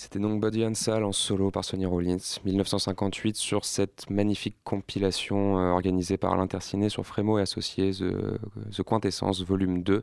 [0.02, 0.72] C'était donc Body and
[1.04, 7.06] en solo par Sonny Rollins, 1958, sur cette magnifique compilation euh, organisée par l'Interciné sur
[7.06, 10.02] Frémo et Associés, The, The Quintessence, volume 2,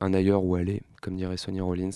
[0.00, 1.90] un ailleurs où aller, comme dirait Sonny Rollins.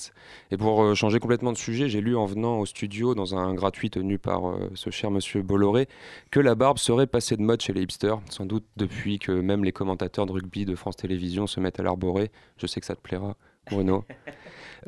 [0.51, 3.55] Et pour euh, changer complètement de sujet, j'ai lu en venant au studio, dans un
[3.55, 5.89] gratuit tenu par euh, ce cher monsieur Bolloré,
[6.31, 9.65] que la barbe serait passée de mode chez les hipsters, sans doute depuis que même
[9.65, 12.31] les commentateurs de rugby de France Télévisions se mettent à l'arborer.
[12.59, 13.37] Je sais que ça te plaira,
[13.71, 14.05] Bruno.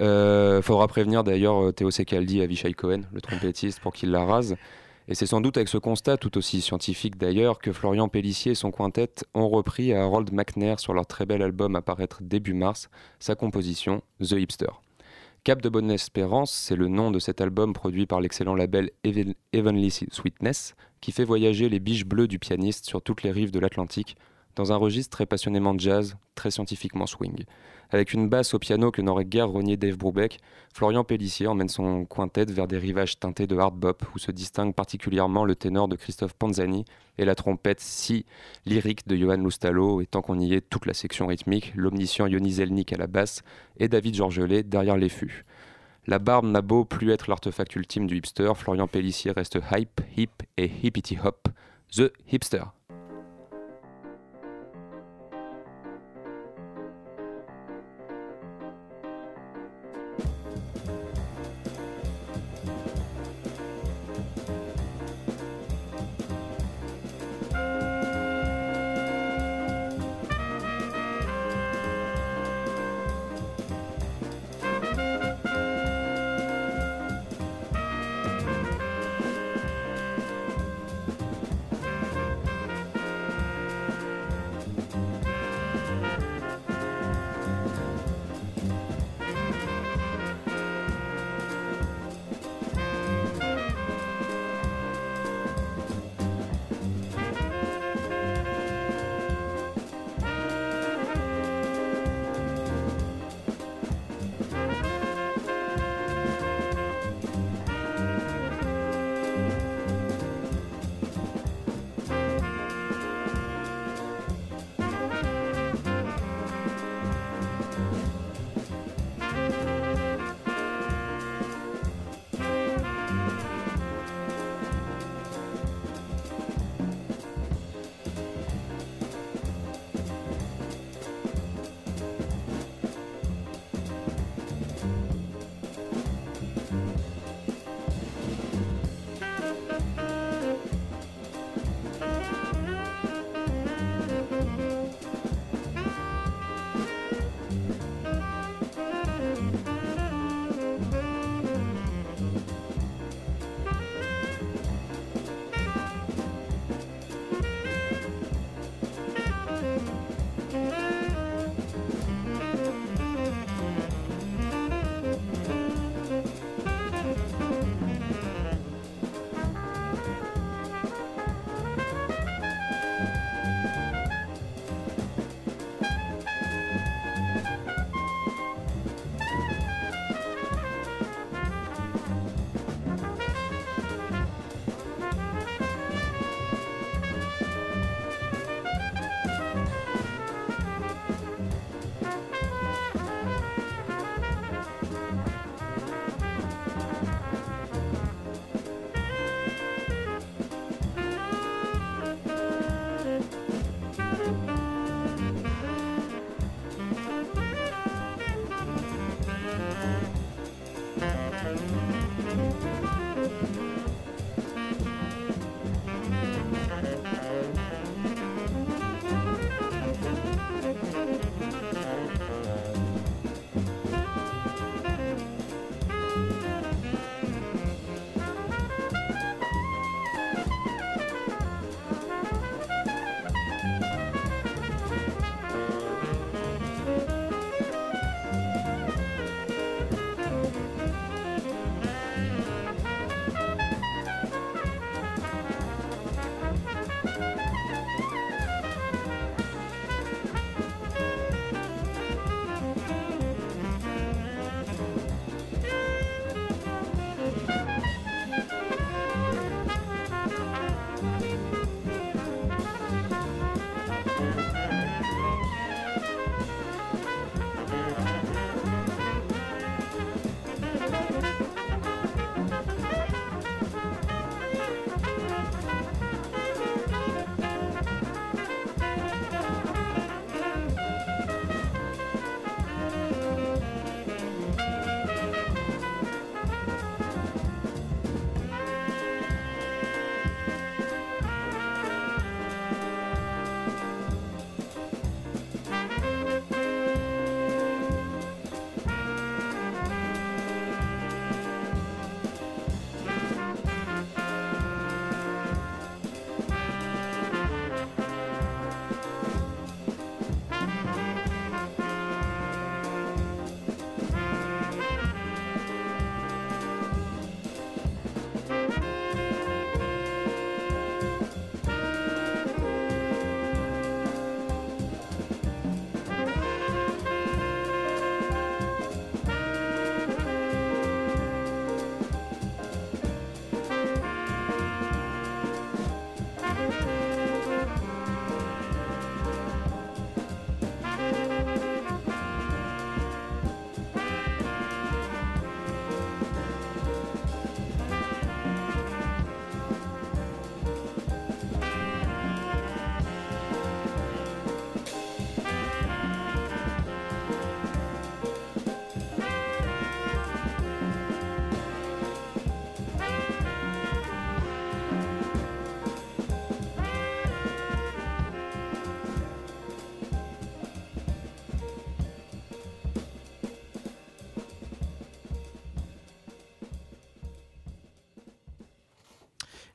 [0.01, 4.25] Euh, faudra prévenir d'ailleurs euh, Théo Secaldi à Avishai Cohen, le trompettiste, pour qu'il la
[4.25, 4.57] rase.
[5.09, 8.55] Et c'est sans doute avec ce constat, tout aussi scientifique d'ailleurs, que Florian Pellissier et
[8.55, 12.55] son quintet ont repris à Harold McNair sur leur très bel album à paraître début
[12.55, 12.89] mars,
[13.19, 14.71] sa composition The Hipster.
[15.43, 18.91] Cap de Bonne Espérance, c'est le nom de cet album produit par l'excellent label
[19.53, 23.59] Heavenly Sweetness, qui fait voyager les biches bleues du pianiste sur toutes les rives de
[23.59, 24.17] l'Atlantique,
[24.57, 27.45] dans un registre très passionnément jazz, très scientifiquement swing.
[27.93, 30.39] Avec une basse au piano que n'aurait guère renié Dave Brubeck,
[30.73, 34.75] Florian Pellissier emmène son quintet vers des rivages teintés de hard bop où se distingue
[34.75, 36.85] particulièrement le ténor de Christophe Panzani
[37.19, 38.27] et la trompette si
[38.65, 42.53] lyrique de Johan Loustalo et tant qu'on y est toute la section rythmique, l'omniscient Yoni
[42.53, 43.43] Zelnik à la basse
[43.79, 45.45] et David Georgelet derrière les fûts.
[46.07, 50.43] La barbe n'a beau plus être l'artefact ultime du hipster, Florian Pellissier reste hype, hip
[50.57, 51.49] et hippity hop,
[51.93, 52.65] The Hipster.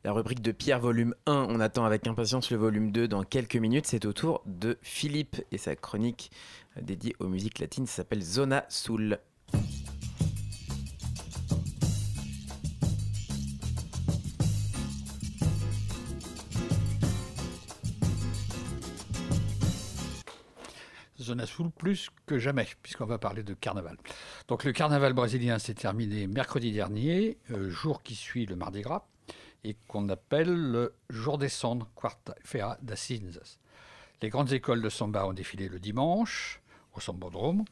[0.05, 1.47] La rubrique de Pierre, volume 1.
[1.49, 3.87] On attend avec impatience le volume 2 dans quelques minutes.
[3.87, 6.29] C'est au tour de Philippe et sa chronique
[6.77, 7.87] euh, dédiée aux musiques latines.
[7.87, 9.17] S'appelle Zona Soul.
[21.19, 23.97] Zona Sul plus que jamais, puisqu'on va parler de carnaval.
[24.47, 29.07] Donc le carnaval brésilien s'est terminé mercredi dernier, euh, jour qui suit le Mardi Gras,
[29.65, 33.57] et qu'on appelle le jour des cendres, Quarta-feira das Cinzas.
[34.21, 36.61] Les grandes écoles de samba ont défilé le dimanche,
[36.93, 37.65] au Sambodrome,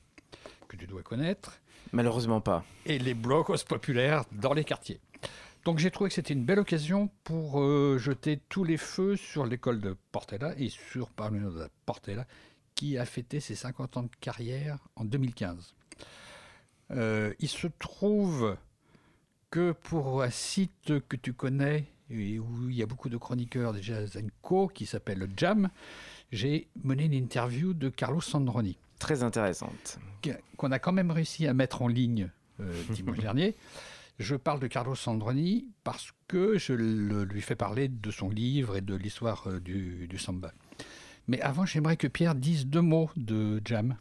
[0.68, 1.60] que tu dois connaître,
[1.92, 2.66] Malheureusement pas.
[2.86, 5.00] et les blocos populaires dans les quartiers.
[5.66, 9.46] Donc j'ai trouvé que c'était une belle occasion pour euh, jeter tous les feux sur
[9.46, 12.26] l'école de Portela et sur Paulino da Portela
[12.76, 15.76] qui a fêté ses 50 ans de carrière en 2015.
[16.92, 18.58] Euh, il se trouve
[19.54, 23.76] que pour un site que tu connais et où il y a beaucoup de chroniqueurs
[23.80, 25.70] Jazz Co qui s'appelle le Jam,
[26.32, 30.00] j'ai mené une interview de Carlos Sandroni Très intéressante.
[30.58, 32.32] qu'on a quand même réussi à mettre en ligne
[32.62, 33.54] euh, dimanche dernier.
[34.18, 38.76] Je parle de Carlos Sandroni parce que je le- lui fais parler de son livre
[38.78, 40.52] et de l'histoire euh, du, du samba.
[41.28, 43.98] Mais avant, j'aimerais que Pierre dise deux mots de Jam,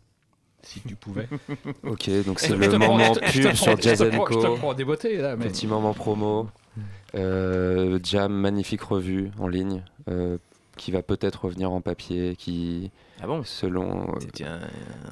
[0.62, 1.28] si tu pouvais.
[1.84, 4.54] Ok, donc c'est le moment pub sur Jazz prends- Je te Co.
[4.56, 5.36] prends des beautés, là.
[5.36, 5.46] Mais...
[5.46, 6.48] Petit moment promo.
[7.14, 10.38] Euh, Jam, magnifique revue en ligne, euh,
[10.76, 12.90] qui va peut-être revenir en papier, qui,
[13.20, 13.42] Ah bon?
[13.44, 14.14] selon...
[14.40, 14.60] euh, un-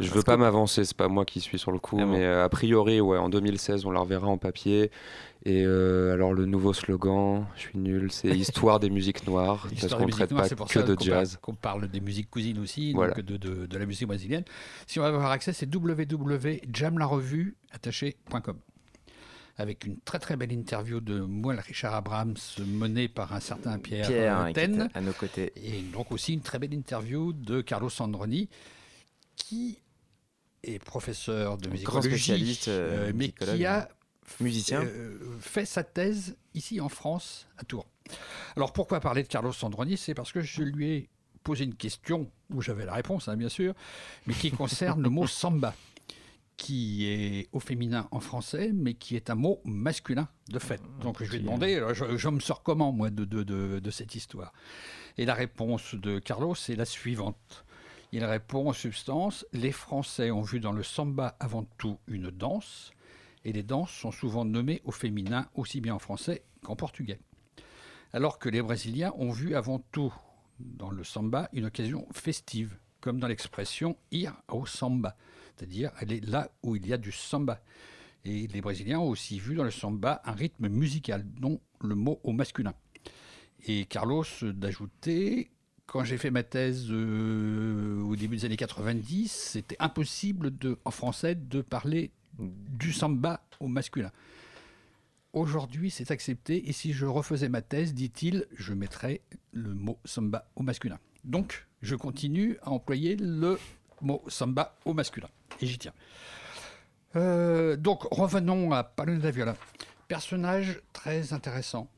[0.01, 2.25] je veux pas m'avancer, c'est pas moi qui suis sur le coup, Ah bon mais
[2.25, 4.91] euh, a priori, ouais, en 2016, on la reverra en papier.
[5.47, 9.95] Et euh, alors, le nouveau slogan, je suis nul, c'est Histoire des musiques noires, parce
[9.95, 11.39] qu'on traite noires, pas pour que ça de jazz.
[11.41, 13.15] Qu'on parle des musiques cousines aussi, Voilà.
[13.15, 14.45] donc de, de- de la musique brésilienne.
[14.87, 18.57] Si on veut avoir accès, c'est www.jamlarevue.com
[19.57, 23.79] avec une très très belle interview de moi, le Richard Abrams, menée par un certain
[23.79, 24.91] Pierre, Pierre hein, Ten.
[24.95, 25.53] à nos côtés.
[25.57, 28.49] Et donc aussi une très belle interview de Carlos Sandroni,
[29.37, 29.79] qui
[30.63, 33.89] est professeur de musicologie, spécialiste, euh, euh, mais qui a
[34.41, 34.83] Musicien.
[34.83, 37.87] euh, fait sa thèse ici en France, à Tours.
[38.57, 39.97] Alors pourquoi parler de Carlos Sandroni?
[39.97, 41.09] C'est parce que je lui ai
[41.43, 43.75] posé une question, où j'avais la réponse hein, bien sûr,
[44.27, 45.75] mais qui concerne le mot samba,
[46.61, 50.83] qui est au féminin en français, mais qui est un mot masculin de fait.
[51.01, 53.79] Donc je lui ai demandé, alors, je, je me sors comment moi de, de, de-
[53.79, 54.53] de cette histoire?
[55.17, 57.65] Et la réponse de Carlos est la suivante.
[58.13, 62.91] Il répond en substance, les Français ont vu dans le samba avant tout une danse,
[63.47, 67.21] et les danses sont souvent nommées au féminin aussi bien en français qu'en portugais.
[68.13, 70.13] Alors que les Brésiliens ont vu avant tout
[70.59, 75.17] dans le samba une occasion festive, comme dans l'expression ir au samba,
[75.61, 77.63] c'est-à-dire aller là où il y a du samba.
[78.25, 82.19] Et les Brésiliens ont aussi vu dans le samba un rythme musical, dont le mot
[82.25, 82.73] au masculin.
[83.67, 85.51] Et Carlos d'ajouter,
[85.87, 90.53] quand j'ai fait ma thèse euh, au début des années 90, c'était impossible
[90.85, 94.11] en français de parler du samba au masculin.
[95.35, 99.21] Aujourd'hui, c'est accepté, et si je refaisais ma thèse, dit-il, je mettrais
[99.53, 100.99] le mot samba au masculin.
[101.25, 103.59] Donc, je continue à employer le
[104.01, 105.29] mot samba au masculin,
[105.61, 105.95] et j'y tiens.
[107.17, 109.57] Euh, donc, revenons à Palone da Viola.
[110.09, 111.91] Personnage très intéressant.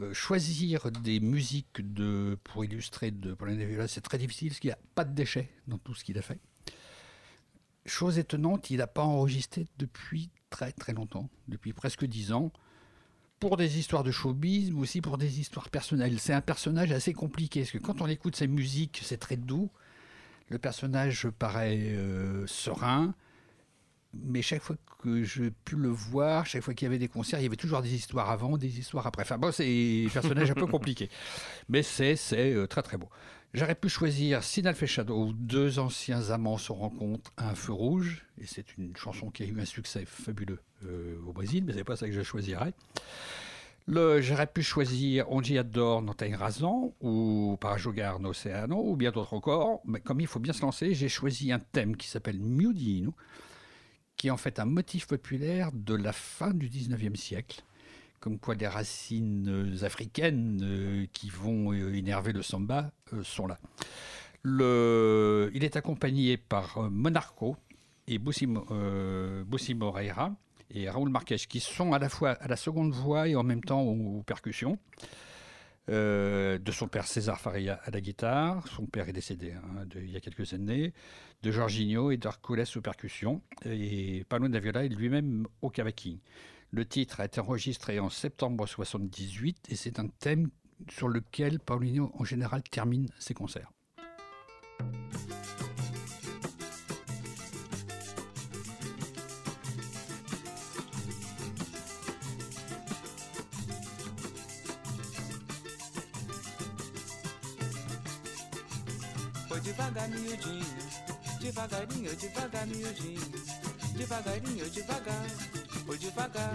[0.00, 4.60] Euh, choisir des musiques de, pour illustrer de Palone da Viola, c'est très difficile, parce
[4.60, 6.40] qu'il n'y a pas de déchets dans tout ce qu'il a fait.
[7.86, 12.50] Chose étonnante, il n'a pas enregistré depuis très très longtemps, depuis presque dix ans,
[13.38, 16.18] pour des histoires de showbiz, mais aussi pour des histoires personnelles.
[16.18, 19.70] C'est un personnage assez compliqué, parce que quand on écoute sa musique, c'est très doux,
[20.48, 23.14] le personnage paraît euh, serein,
[24.12, 27.40] mais chaque fois que j'ai pu le voir, chaque fois qu'il y avait des concerts,
[27.40, 29.22] il y avait toujours des histoires avant, des histoires après.
[29.22, 31.10] Enfin bon, c'est un personnage un peu compliqué,
[31.68, 33.08] mais c'est euh, très très beau.
[33.54, 38.26] J'aurais pu choisir Sinal Shadow, où deux anciens amants se rencontrent à un feu rouge,
[38.40, 41.84] et c'est une chanson qui a eu un succès fabuleux euh, au Brésil, mais c'est
[41.84, 42.74] pas ça que je choisirais.
[43.86, 49.34] J'aurais pu choisir Ongi Adore Tem Razão ou Para Jogar no Oceano ou bien d'autres
[49.34, 53.12] encore, mais comme il faut bien se lancer, j'ai choisi un thème qui s'appelle Miudino,
[54.16, 57.62] qui est en fait un motif populaire de la fin du 19e siècle,
[58.20, 62.90] comme quoi les racines euh, africaines euh, qui vont euh, énerver le samba
[63.22, 63.58] sont là.
[64.46, 67.58] Il est accompagné par Monarco
[68.06, 68.46] et Bussi,
[70.74, 73.62] et Raoul Marquez, qui sont à la fois à la seconde voix et en même
[73.62, 74.78] temps aux, percussions.
[75.90, 80.10] Euh, de son père César Faria à la guitare, son père est décédé hein, il
[80.10, 80.94] y a quelques années,
[81.42, 86.20] de Jorginho et d'Arcoles aux percussions, et Pablo da Viola est lui-même au cavaquinho.
[86.70, 90.50] Le titre a été enregistré en septembre 78 et c'est un thème
[90.90, 93.70] sur lequel Paulinho en général termine ses concerts.
[109.64, 110.76] Devagar, miudinho,
[111.40, 113.32] devagarinho, devagar, miudinho,
[113.96, 115.26] devagarinho, devagar,
[115.86, 116.54] foi devagar,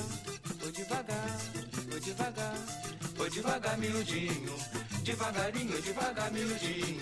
[0.60, 1.40] foi devagar,
[1.90, 2.56] foi devagar,
[3.16, 4.56] foi devagar, miudinho,
[5.04, 7.02] devagarinho, devagar, miudinho,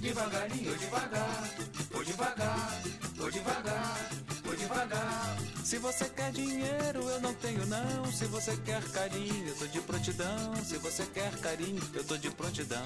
[0.00, 1.44] devagarinho, devagar,
[1.90, 2.82] foi devagar,
[3.14, 3.96] foi devagar,
[4.42, 5.36] foi devagar.
[5.62, 8.10] Se você quer dinheiro, eu não tenho não.
[8.10, 10.56] Se você quer carinho, eu tô de prontidão.
[10.64, 12.84] Se você quer carinho, eu tô de prontidão.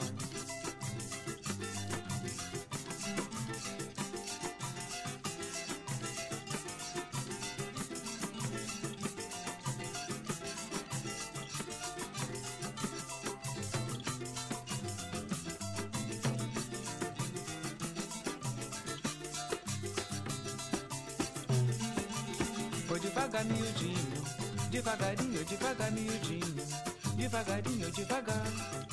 [27.97, 28.47] Devagar.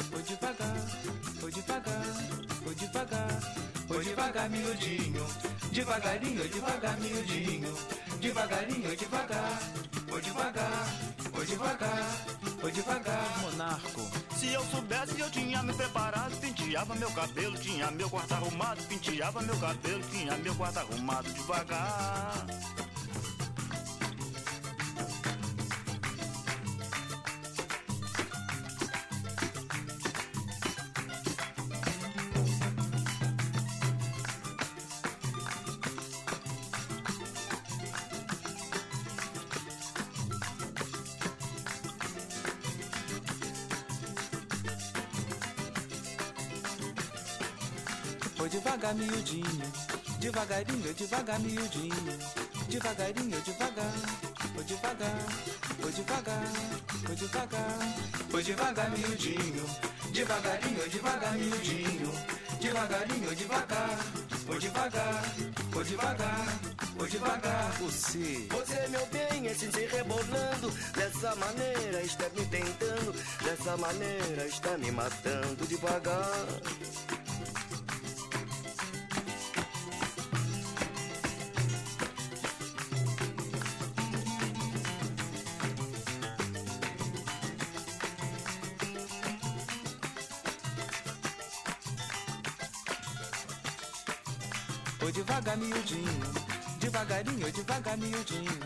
[0.09, 0.75] Foi devagar,
[1.39, 2.03] foi devagar,
[2.63, 3.41] foi devagar,
[3.87, 5.25] foi devagar, miudinho,
[5.71, 7.73] devagarinho, devagar, miudinho,
[8.21, 9.59] devagarinho, devagar.
[10.07, 10.85] Foi devagar,
[11.33, 12.15] foi devagar,
[12.61, 14.01] foi devagar, monarco.
[14.37, 19.41] Se eu soubesse eu tinha me preparado Penteava meu cabelo, tinha meu quarto arrumado Penteava
[19.41, 22.45] meu cabelo, tinha meu quarto arrumado devagar
[48.83, 49.73] devagar, miudinho,
[50.19, 52.19] devagarinho, devagar, miudinho,
[52.67, 53.93] devagarinho, devagar.
[54.53, 55.19] Foi devagar,
[55.79, 56.43] foi devagar,
[57.05, 57.79] foi devagar,
[58.29, 59.65] foi devagar, miudinho,
[60.11, 62.11] devagarinho, devagar, miudinho,
[62.59, 63.99] devagarinho, devagar.
[64.45, 65.23] Foi devagar,
[65.71, 66.47] foi devagar,
[66.97, 67.71] foi devagar.
[67.79, 70.69] Você, Você, meu bem, é se rebolando.
[70.93, 73.13] Dessa maneira está me tentando.
[73.41, 77.22] Dessa maneira está me matando devagar
[95.43, 96.33] devagar, miudinho,
[96.79, 98.59] devagarinho, devagar, miudinho,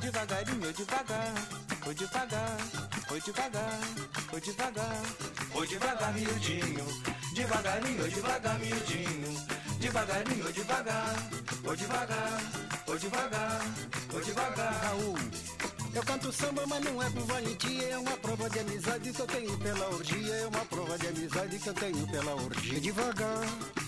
[0.00, 1.34] devagarinho, devagar.
[1.82, 2.58] Foi devagar,
[3.08, 3.80] foi devagar,
[4.30, 5.02] foi devagar,
[5.52, 6.86] foi devagar, miudinho,
[7.34, 9.46] devagarinho, devagar, miudinho,
[9.80, 11.16] devagarinho, devagar.
[11.64, 12.40] Foi devagar,
[12.86, 13.60] foi devagar,
[14.08, 14.74] foi devagar.
[14.84, 15.18] Raul.
[15.94, 17.88] Eu canto samba, mas não é com valentia.
[17.88, 20.34] É uma prova de amizade que eu tenho pela orgia.
[20.34, 22.80] É uma prova de amizade que eu tenho pela orgia.
[22.80, 23.81] Devagar.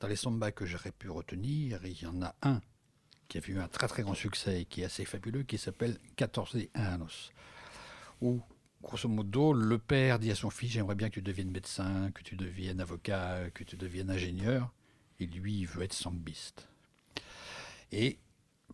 [0.00, 2.60] Dans les samba que j'aurais pu retenir, il y en a un
[3.28, 5.98] qui a eu un très très grand succès et qui est assez fabuleux, qui s'appelle
[6.16, 7.32] 14 Anos,
[8.20, 8.40] où,
[8.82, 12.22] grosso modo, le père dit à son fils J'aimerais bien que tu deviennes médecin, que
[12.22, 14.72] tu deviennes avocat, que tu deviennes ingénieur.
[15.20, 16.68] Et lui, il veut être sambiste.
[17.92, 18.18] Et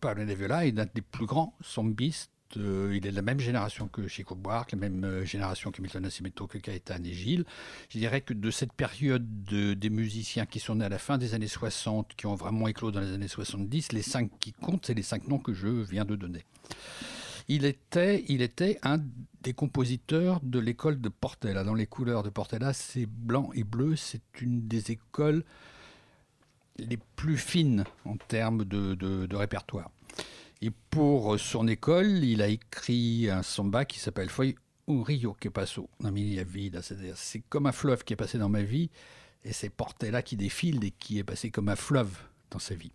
[0.01, 2.31] Pablo Nevela est l'un des plus grands sambistes.
[2.57, 5.81] euh, il est de la même génération que Chico Buarque, la même euh, génération que
[5.83, 7.45] Milton Nascimento, que Caetano et Gilles.
[7.89, 11.19] Je dirais que de cette période de- des musiciens qui sont nés à la fin
[11.19, 14.87] des années 60, qui ont vraiment éclos dans les années 70, les cinq qui comptent,
[14.87, 16.43] c'est les cinq noms que je viens de donner.
[17.51, 18.99] Il était, il était un
[19.41, 21.63] des compositeurs de l'école de Portela.
[21.63, 23.95] Dans les couleurs de Portela, c'est blanc et bleu.
[23.95, 25.43] C'est une des écoles
[26.77, 29.89] les plus fines en termes de, répertoire.
[30.61, 34.53] Et pour son école, il a écrit un samba qui s'appelle Foi
[34.87, 38.39] un rio che passo na minha vida, c'est-à-dire c'est comme un fleuve qui est passé
[38.39, 38.89] dans ma vie,
[39.43, 42.17] et c'est Portela qui défile et qui est passé comme un fleuve
[42.49, 42.91] dans sa vie.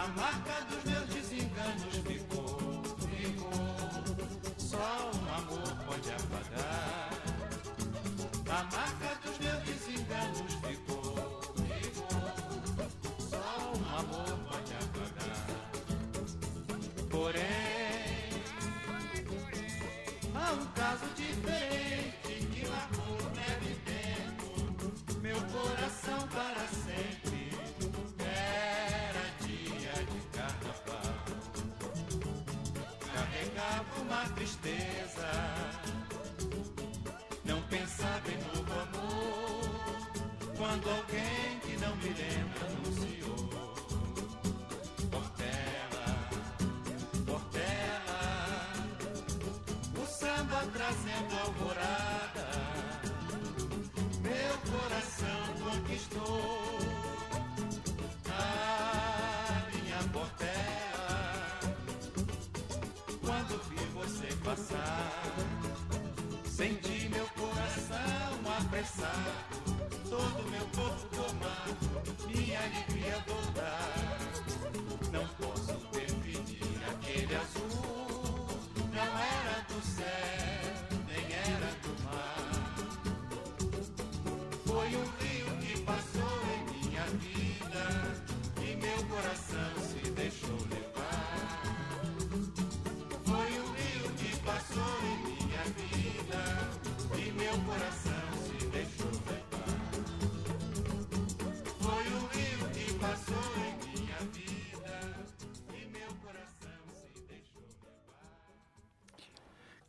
[0.00, 3.52] A marca dos meus desenganos ficou, ficou.
[4.56, 5.10] Só
[51.38, 52.46] alvorada,
[54.22, 56.78] meu coração conquistou.
[58.28, 61.60] Ah, minha Portela,
[63.20, 65.22] quando vi você passar.
[66.44, 69.49] Senti meu coração apressado,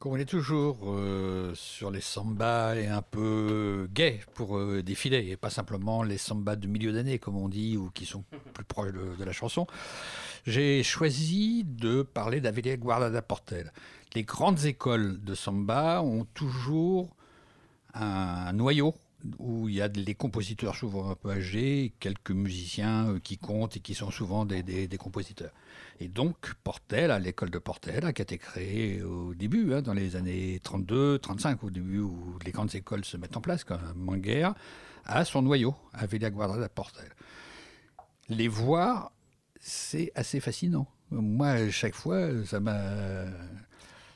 [0.01, 5.27] Comme on est toujours euh, sur les sambas et un peu gay pour euh, défiler,
[5.29, 8.23] et pas simplement les sambas de milieu d'année, comme on dit, ou qui sont
[8.55, 9.67] plus proches de, de la chanson,
[10.47, 13.69] j'ai choisi de parler d'Avelia Guarda da Portela.
[14.15, 17.15] Les grandes écoles de samba ont toujours
[17.93, 18.95] un noyau
[19.39, 23.77] où il y a des compositeurs souvent un peu âgés, quelques musiciens euh, qui comptent
[23.77, 25.51] et qui sont souvent des, des- compositeurs.
[25.99, 29.93] Et donc, Portel, à l'école de Portel, qui a été créée au début, hein, dans
[29.93, 33.81] les années 32, 35, au début où les grandes écoles se mettent en place, comme
[33.95, 34.49] Manguer,
[35.05, 37.09] a son noyau, à Villa Guarda da Portel.
[38.29, 39.11] Les voir,
[39.59, 40.87] c'est assez fascinant.
[41.11, 43.25] Moi, chaque fois, ça m'a.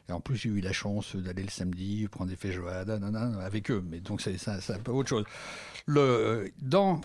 [0.07, 2.99] Et en plus, j'ai eu la chance d'aller le samedi prendre des feijoada
[3.41, 3.83] avec eux.
[3.89, 5.25] Mais donc, c'est un peu autre chose.
[5.87, 7.01] Le, dans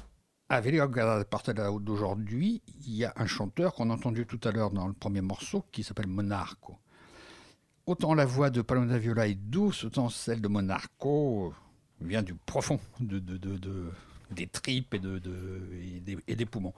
[0.51, 4.87] Guarda Portela d'aujourd'hui, il y a un chanteur qu'on a entendu tout à l'heure dans
[4.87, 6.77] le premier morceau qui s'appelle Monarco.
[7.87, 11.55] Autant la voix de Paloma Viola est douce, autant celle de Monarco
[12.01, 13.91] vient du profond de, de- de- de-
[14.33, 16.75] des tripes et des poumons.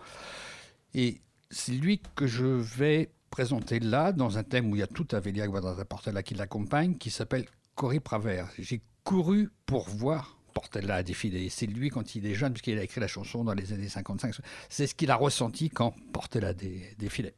[0.95, 1.21] Et
[1.51, 5.09] c'est lui que je vais présenter là, dans un thème où il y a tout
[5.13, 8.45] Avelia Guarda Portela qui l'accompagne, qui s'appelle Corri Praver.
[8.59, 11.49] J'ai couru pour voir Portela défiler.
[11.49, 14.35] C'est lui quand il est jeune, puisqu'il a écrit la chanson dans les années 55.
[14.69, 17.35] C'est ce qu'il a ressenti quand Portela dé- défilait.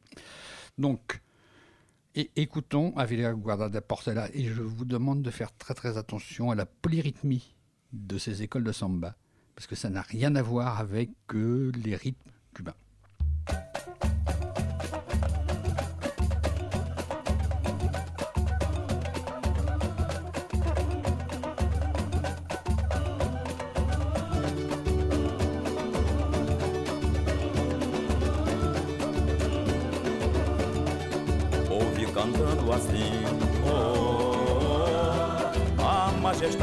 [0.77, 1.21] Donc,
[2.13, 4.27] et écoutons Avelia Guarda da Portela.
[4.33, 7.55] Et je vous demande de faire très très attention à la polyrythmie
[7.93, 9.15] de ces écoles de samba,
[9.55, 12.75] parce que ça n'a rien à voir avec euh, les rythmes cubains.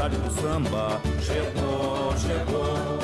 [0.03, 2.99] A majestade do samba chegou, chegou.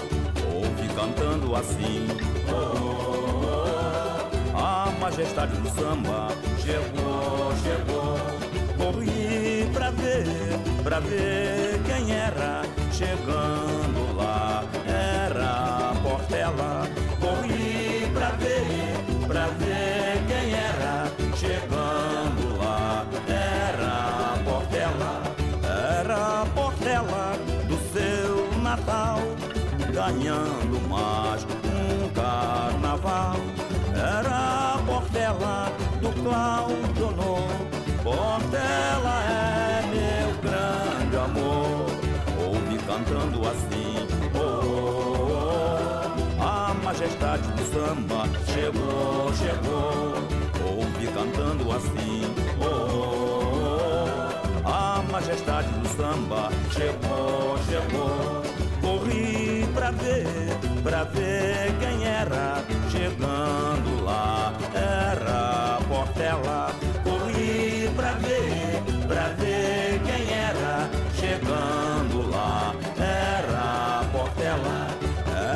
[0.53, 2.07] Ouve cantando assim.
[2.49, 6.27] Oh, oh, oh, a majestade do samba
[6.59, 8.17] chegou, chegou.
[8.77, 10.25] Corri pra ver,
[10.83, 12.63] pra ver quem era.
[12.91, 16.78] chegando lá era Portela.
[30.09, 33.35] Ganhando mais um carnaval.
[33.93, 35.71] Era Portela
[36.01, 37.69] do Cláudio Novo.
[38.01, 41.85] Portela é meu grande amor.
[42.43, 46.43] Ouve cantando assim, oh, oh, oh.
[46.43, 50.15] a majestade do samba chegou, chegou.
[50.75, 52.23] Ouve cantando assim,
[52.59, 54.67] oh, oh, oh.
[54.67, 58.28] a majestade do samba chegou, chegou.
[60.83, 62.63] Pra ver, quem era.
[62.89, 66.73] Chegando lá era Portela.
[67.03, 70.89] Corri pra ver, pra ver quem era.
[71.15, 74.87] Chegando lá era Portela.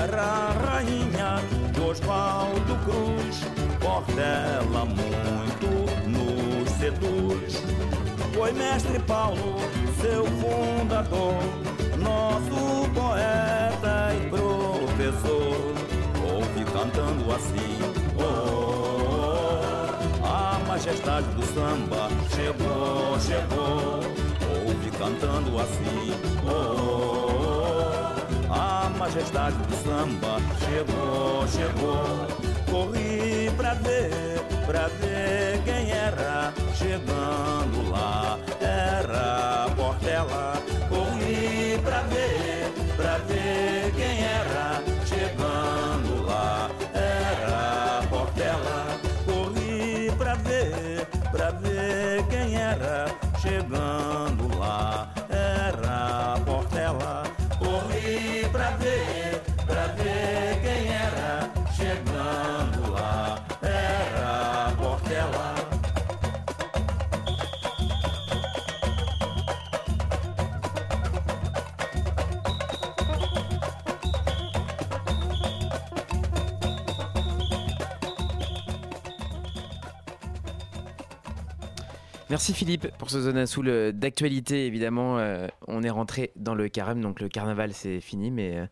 [0.03, 1.41] Era a rainha
[1.71, 3.43] de Oswaldo Cruz.
[3.79, 7.63] Portela muito nos seduz.
[8.33, 9.55] Foi mestre Paulo,
[10.01, 11.37] seu fundador,
[11.99, 13.72] nosso poeta
[15.23, 15.73] professor.
[16.23, 17.79] Ouve cantando assim,
[18.19, 18.23] oh,
[20.21, 23.99] oh, a majestade do samba chegou, chegou.
[24.65, 26.13] Ouve cantando assim,
[26.45, 26.51] oh,
[28.49, 32.27] oh, a majestade do samba chegou, chegou.
[32.69, 36.53] Corri pra ver, pra ver quem era.
[36.75, 40.52] Chegando lá era Portela.
[82.33, 84.65] Merci Philippe pour ce zone soul euh, d'actualité.
[84.65, 88.65] Évidemment, euh, on est rentré dans le carême, donc le carnaval c'est fini, mais euh,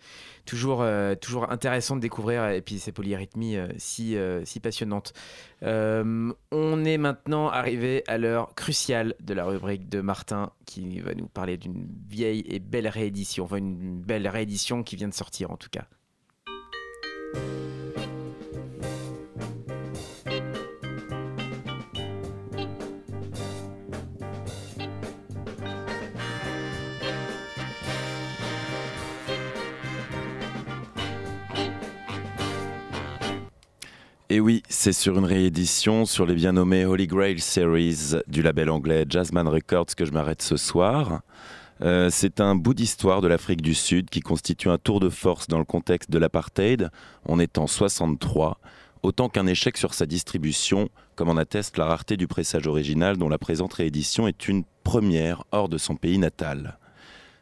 [0.47, 0.83] toujours,
[1.21, 5.13] toujours intéressant de découvrir et puis ces polyrythmies si, si passionnantes.
[5.61, 11.27] On est maintenant arrivé à l'heure cruciale de la rubrique de Martin qui va nous
[11.27, 15.57] parler d'une vieille et belle réédition, enfin une belle réédition qui vient de sortir en
[15.57, 15.85] tout cas.
[34.33, 38.69] Et oui, c'est sur une réédition sur les bien nommés Holy Grail Series du label
[38.69, 41.19] anglais Jazzman Records que je m'arrête ce soir.
[41.81, 45.49] Euh, c'est un bout d'histoire de l'Afrique du Sud qui constitue un tour de force
[45.49, 46.91] dans le contexte de l'apartheid.
[47.25, 48.61] On est en 63,
[49.03, 50.87] autant qu'un échec sur sa distribution,
[51.17, 55.43] comme en atteste la rareté du pressage original dont la présente réédition est une première
[55.51, 56.77] hors de son pays natal.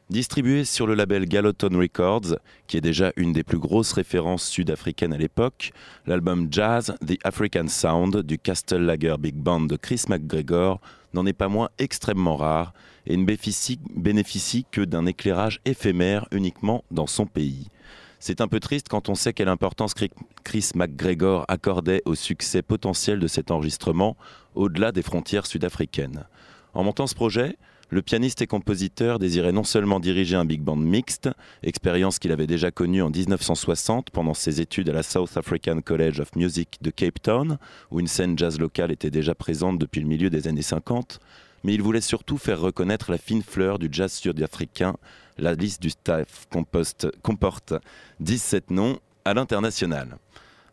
[0.10, 5.14] Distribué sur le label Galoton Records, qui est déjà une des plus grosses références sud-africaines
[5.14, 5.72] à l'époque,
[6.07, 10.81] l'album Jazz The African Sound du Castle Lager Big Band de Chris McGregor
[11.14, 12.73] n'en est pas moins extrêmement rare
[13.06, 17.68] et ne bénéficie, bénéficie que d'un éclairage éphémère uniquement dans son pays.
[18.18, 19.94] C'est un peu triste quand on sait quelle importance
[20.44, 24.18] Chris McGregor accordait au succès potentiel de cet enregistrement
[24.56, 26.26] au-delà des frontières sud-africaines.
[26.73, 27.57] En montant ce projet,
[27.90, 31.30] le pianiste et compositeur désirait non seulement diriger un big band mixte,
[31.64, 36.20] expérience qu'il avait déjà connue en 1960 pendant ses études à la South African College
[36.20, 37.57] of Music de Cape Town,
[37.90, 41.20] où une scène jazz locale était déjà présente depuis le milieu des années 50,
[41.64, 44.95] mais il voulait surtout faire reconnaître la fine fleur du jazz sud-africain.
[45.38, 46.48] La liste du staff
[47.24, 47.76] comporte
[48.20, 50.18] 17 noms à l'international.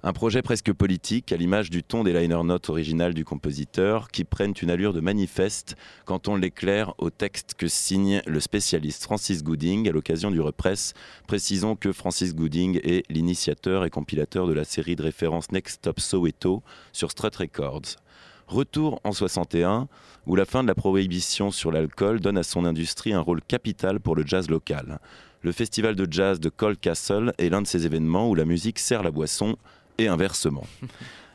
[0.07, 4.23] Un projet presque politique, à l'image du ton des liner notes originales du compositeur, qui
[4.23, 5.75] prennent une allure de manifeste
[6.05, 10.95] quand on l'éclaire au texte que signe le spécialiste Francis Gooding à l'occasion du represse.
[11.27, 15.99] Précisons que Francis Gooding est l'initiateur et compilateur de la série de référence Next Stop
[15.99, 16.63] Soweto
[16.93, 17.97] sur Strut Records.
[18.47, 19.89] Retour en 61,
[20.27, 23.99] où la fin de la prohibition sur l'alcool donne à son industrie un rôle capital
[23.99, 25.01] pour le jazz local.
[25.43, 28.79] Le festival de jazz de Cole Castle est l'un de ces événements où la musique
[28.79, 29.57] sert la boisson
[29.99, 30.67] et inversement.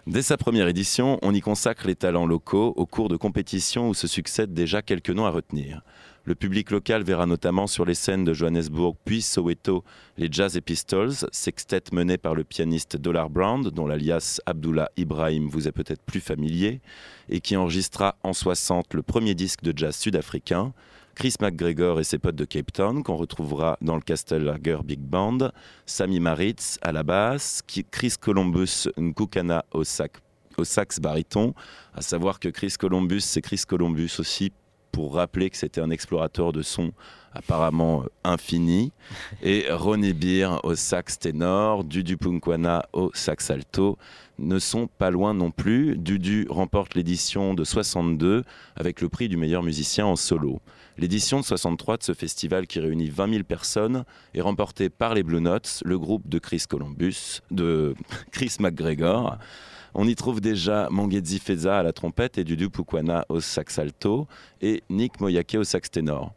[0.07, 3.93] Dès sa première édition, on y consacre les talents locaux au cours de compétitions où
[3.93, 5.83] se succèdent déjà quelques noms à retenir.
[6.23, 9.83] Le public local verra notamment sur les scènes de Johannesburg puis Soweto
[10.17, 15.67] les Jazz Pistols, sextet mené par le pianiste Dollar Brown, dont l'alias Abdullah Ibrahim vous
[15.67, 16.81] est peut-être plus familier,
[17.29, 20.73] et qui enregistra en 60 le premier disque de jazz sud-africain.
[21.15, 24.99] Chris McGregor et ses potes de Cape Town, qu'on retrouvera dans le Castle Lager Big
[24.99, 25.51] Band,
[25.85, 27.61] Sammy Maritz à la basse,
[27.91, 30.13] Chris Columbus Nkukana au, sac,
[30.57, 31.53] au sax baryton,
[31.93, 34.51] à savoir que Chris Columbus, c'est Chris Columbus aussi
[34.91, 36.91] pour rappeler que c'était un explorateur de son
[37.33, 38.91] apparemment euh, infini,
[39.41, 43.97] et Ronnie Beer au sax ténor, Dudu Punkwana au sax alto,
[44.39, 45.97] ne sont pas loin non plus.
[45.97, 48.43] Dudu remporte l'édition de 62
[48.75, 50.59] avec le prix du meilleur musicien en solo.
[50.97, 54.03] L'édition de 63 de ce festival qui réunit 20 000 personnes
[54.33, 57.95] est remportée par les Blue Notes, le groupe de Chris Columbus, de
[58.31, 59.37] Chris McGregor.
[59.93, 64.27] On y trouve déjà Mangezi Feza à la trompette et Dudu Pukwana au sax alto
[64.61, 66.33] et Nick Moyake au sax ténor.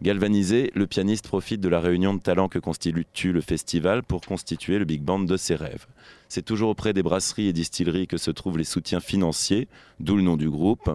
[0.00, 4.78] Galvanisé, le pianiste profite de la réunion de talents que constitue le festival pour constituer
[4.78, 5.86] le big band de ses rêves.
[6.28, 9.66] C'est toujours auprès des brasseries et distilleries que se trouvent les soutiens financiers,
[9.98, 10.88] d'où le nom du groupe,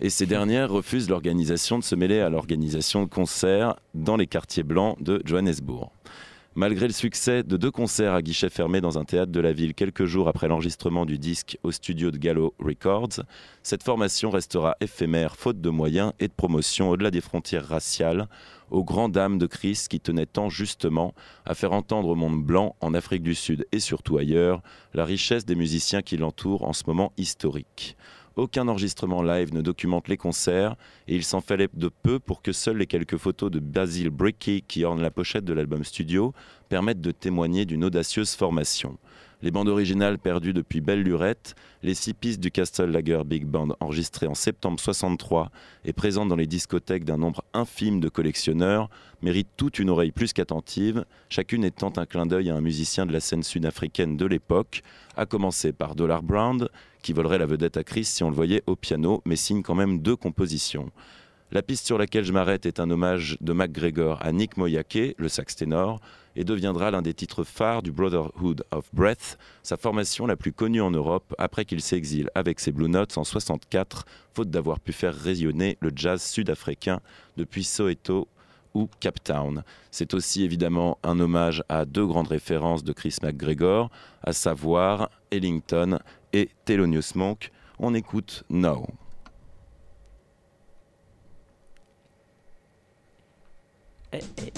[0.00, 4.62] et ces dernières refusent l'organisation de se mêler à l'organisation de concerts dans les quartiers
[4.62, 5.90] blancs de Johannesburg.
[6.58, 9.74] Malgré le succès de deux concerts à guichet fermé dans un théâtre de la ville
[9.74, 13.24] quelques jours après l'enregistrement du disque au studio de Gallo Records,
[13.62, 18.26] cette formation restera éphémère faute de moyens et de promotion au-delà des frontières raciales,
[18.70, 21.12] aux grandes dames de Chris qui tenaient tant justement
[21.44, 24.62] à faire entendre au monde blanc, en Afrique du Sud et surtout ailleurs,
[24.94, 27.98] la richesse des musiciens qui l'entourent en ce moment historique.
[28.36, 30.76] Aucun enregistrement live ne documente les concerts
[31.08, 34.60] et il s'en fallait de peu pour que seules les quelques photos de Basil Bricky
[34.60, 36.34] qui ornent la pochette de l'album studio
[36.68, 38.98] permettent de témoigner d'une audacieuse formation.
[39.42, 43.68] Les bandes originales perdues depuis belle lurette, les six pistes du Castle Lager Big Band
[43.80, 45.50] enregistrées en septembre 63
[45.84, 48.88] et présentes dans les discothèques d'un nombre infime de collectionneurs
[49.20, 53.12] méritent toute une oreille plus qu'attentive, chacune étant un clin d'œil à un musicien de
[53.12, 54.82] la scène sud-africaine de l'époque,
[55.16, 56.68] à commencer par Dollar Brown,
[57.06, 59.76] qui volerait la vedette à Chris si on le voyait au piano, mais signe quand
[59.76, 60.90] même deux compositions.
[61.52, 65.28] La piste sur laquelle je m'arrête est un hommage de McGregor à Nick Moyake, le
[65.28, 66.00] sax ténor,
[66.34, 70.80] et deviendra l'un des titres phares du Brotherhood of Breath, sa formation la plus connue
[70.80, 74.04] en Europe après qu'il s'exile avec ses Blue Notes en 64,
[74.34, 76.98] faute d'avoir pu faire rayonner le jazz sud-africain
[77.36, 78.26] depuis Soweto
[78.76, 79.64] ou Cape Town.
[79.90, 83.90] C'est aussi évidemment un hommage à deux grandes références de Chris McGregor,
[84.22, 85.98] à savoir Ellington
[86.34, 87.50] et Thelonious Monk.
[87.78, 88.86] On écoute Now.
[94.12, 94.52] Eh, eh,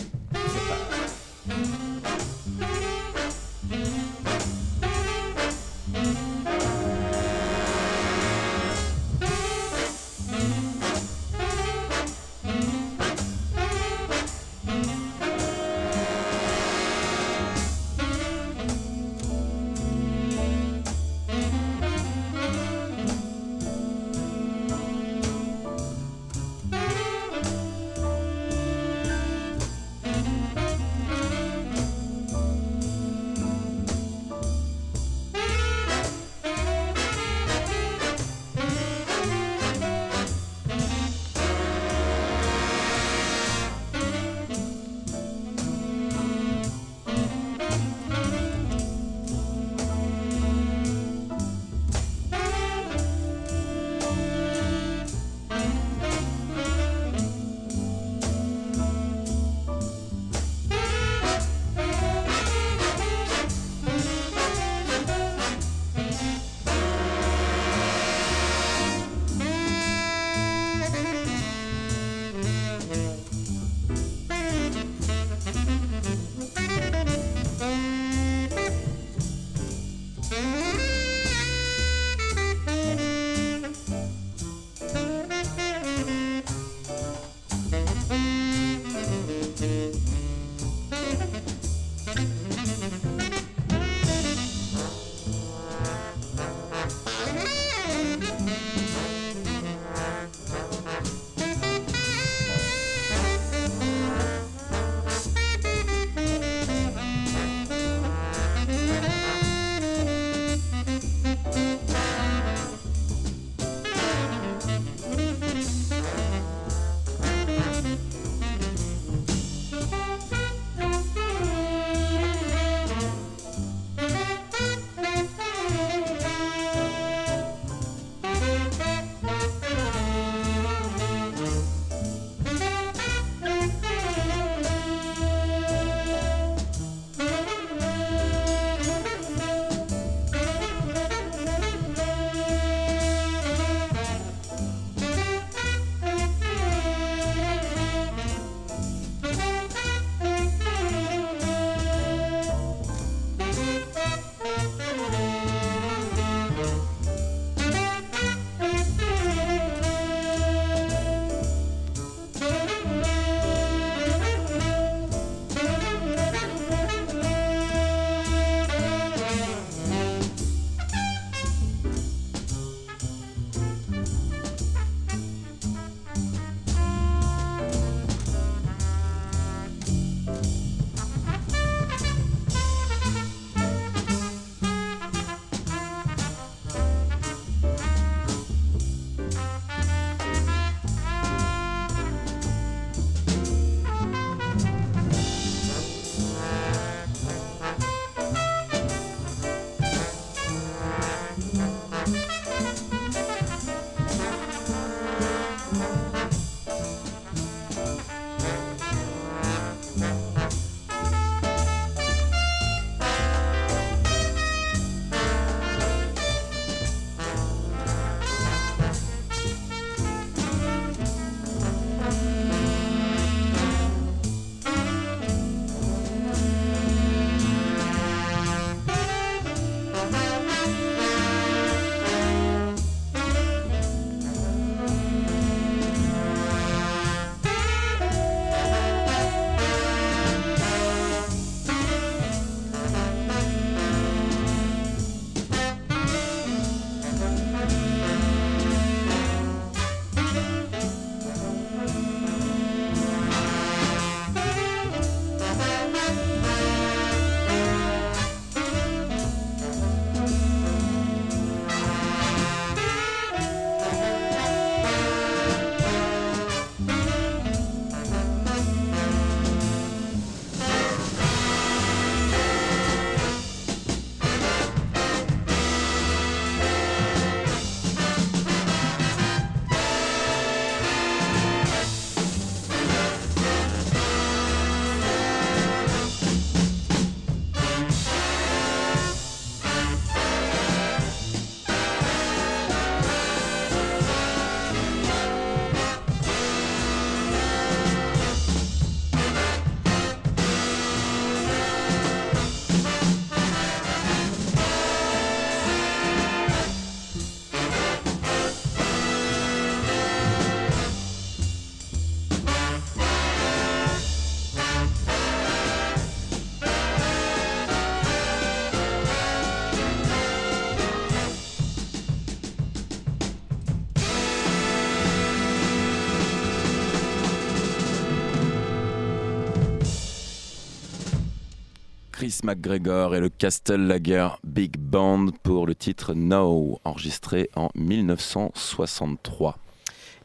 [332.28, 339.56] Chris McGregor et le Castellager Big Band pour le titre No, enregistré en 1963.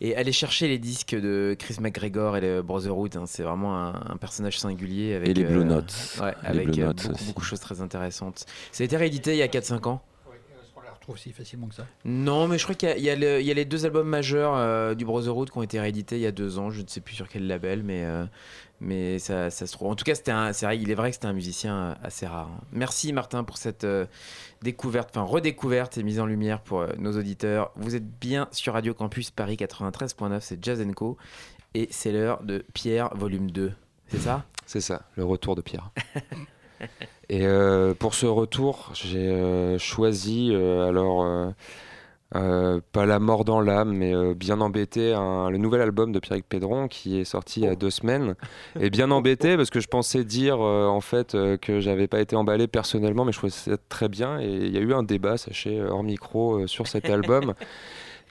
[0.02, 3.94] Et aller chercher les disques de Chris McGregor et le Brotherhood, hein, c'est vraiment un,
[4.10, 5.14] un personnage singulier.
[5.16, 6.18] Avec, Et les Blue euh, Notes.
[6.22, 8.46] ouais, Les avec Blue euh, Notes beaucoup, de choses très intéressantes.
[8.74, 10.02] Ça a été réédité il y a 4-5 ans.
[10.76, 11.88] On la retrouve si facilement que ça.
[12.04, 14.56] Non, mais je crois qu'il y a- il y, a y les deux albums majeurs
[14.58, 16.70] euh, du Brotherhood qui ont été réédités il y a deux ans.
[16.70, 18.26] Je ne sais plus sur quel label, mais, euh,
[18.84, 19.90] mais ça, ça se trouve.
[19.90, 22.28] En tout cas, un- c'est vrai, il est vrai que c'était un musicien euh, assez
[22.28, 22.50] rare.
[22.72, 24.06] Merci Martin pour cette euh,
[24.62, 27.72] découverte, enfin redécouverte et mise en lumière pour euh, nos auditeurs.
[27.76, 31.18] Vous êtes bien sur Radio Campus Paris 93.9, c'est Jazz Co.
[31.74, 33.72] Et c'est l'heure de Pierre, volume 2.
[34.10, 34.44] C'est ça?
[34.68, 35.90] C'est ça, le retour de Pierre.
[37.30, 37.48] Et
[38.00, 41.54] pour ce retour, j'ai choisi, alors,
[42.36, 46.20] euh, pas La mort dans l'âme, mais euh, Bien embêté, un- le nouvel album de
[46.20, 48.36] Pierrick Pédron qui est sorti il y a deux semaines.
[48.80, 52.36] Et bien embêté parce que je pensais dire euh, en fait que j'avais pas été
[52.36, 54.40] emballé personnellement, mais je trouvais ça très bien.
[54.40, 57.54] Et il y a eu un débat, sachez, hors micro, sur cet album.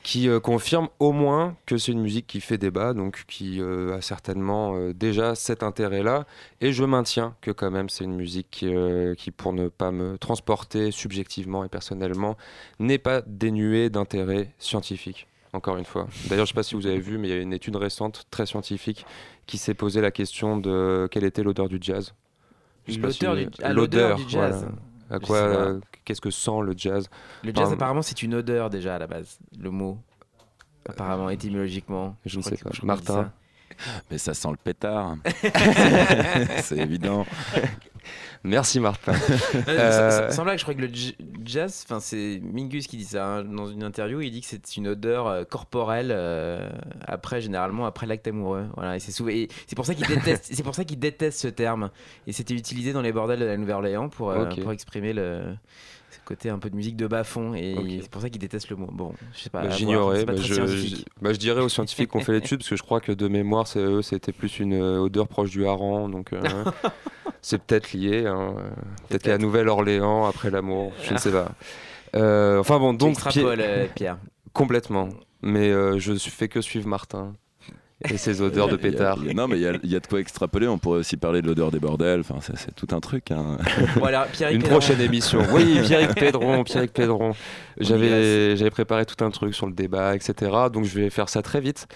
[0.03, 3.97] qui euh, confirme au moins que c'est une musique qui fait débat, donc qui euh,
[3.97, 6.27] a certainement euh, déjà cet intérêt-là.
[6.61, 8.73] Et je maintiens que quand même c'est une musique qui,
[9.17, 12.37] qui, pour ne pas me transporter subjectivement et personnellement,
[12.79, 15.27] n'est pas dénuée d'intérêt scientifique.
[15.55, 16.07] Encore une fois.
[16.31, 17.77] D'ailleurs, je ne sais pas si vous avez vu, mais il y a une étude
[17.77, 19.05] récente très scientifique
[19.47, 22.15] qui s'est posé la question de quelle était l'odeur du jazz.
[22.89, 23.07] Si vous-
[23.63, 24.57] ah, l'odeur du voilà.
[25.13, 27.09] À Je quoi, euh, qu'est-ce que sent le jazz
[27.45, 29.99] Le jazz, Enfin, apparemment, c'est une odeur déjà à la base, le mot.
[30.89, 32.17] Apparemment, étymologiquement.
[32.25, 32.71] je ne sais pas.
[32.83, 33.31] Martin
[34.11, 35.17] Mais ça sent le pétard.
[36.63, 37.27] c'est évident.
[38.45, 39.13] Merci Martin.
[39.13, 40.91] Euh, Euh, sans- blague, je crois que le
[41.45, 44.21] jazz, enfin c'est Mingus qui dit ça hein, dans une interview.
[44.21, 46.69] Il dit que c'est une odeur euh, corporelle euh,
[47.07, 48.67] après généralement après l'acte amoureux.
[48.77, 50.49] Voilà, et c'est souvent- et c'est pour ça qu'il déteste.
[50.53, 51.91] c'est pour ça qu'il déteste ce terme.
[52.27, 55.55] Et c'était utilisé dans les bordels de la Nouvelle-Orléans pour euh, pour exprimer le
[56.25, 57.55] côté un peu de musique de bas fond.
[57.55, 58.89] Et c'est pour ça qu'il déteste le mot.
[58.91, 59.63] Bon, je sais pas.
[59.63, 60.25] Bah, J'ignorais.
[60.25, 63.01] Bah, je, bah, je dirais aux scientifiques qui ont fait l'étude, parce que je crois
[63.01, 66.09] que de mémoire, c'est- eux, c'était plus une euh, odeur proche du hareng.
[66.11, 66.41] Donc, euh,
[67.43, 68.27] c'est peut-être lié.
[68.27, 68.71] hein, euh,
[69.09, 71.51] Peut-être qu'à Nouvelle-Orléans, après l'amour, je ne sais pas.
[72.15, 73.17] Euh, enfin bon, donc.
[73.95, 74.19] Pierre.
[74.53, 75.09] Complètement.
[75.41, 77.35] Mais euh, je ne fais que suivre Martin
[78.11, 79.19] et ses odeurs de pétard.
[79.21, 80.67] a- non, mais il y, a- il y a de quoi extrapoler.
[80.69, 82.21] On pourrait aussi parler de l'odeur des bordels.
[82.21, 83.31] Enfin, c'est c'est tout un truc.
[83.31, 83.59] hein.
[84.33, 84.79] Pierrick Une Pédron.
[84.79, 85.41] prochaine émission.
[85.53, 87.31] Oui, Pierrick Pédron, Pierrick Pédron.
[87.31, 87.35] On
[87.85, 90.51] J'avais, j'avais préparé tout un truc sur le débat, etc.
[90.73, 91.87] Donc je vais faire ça très vite.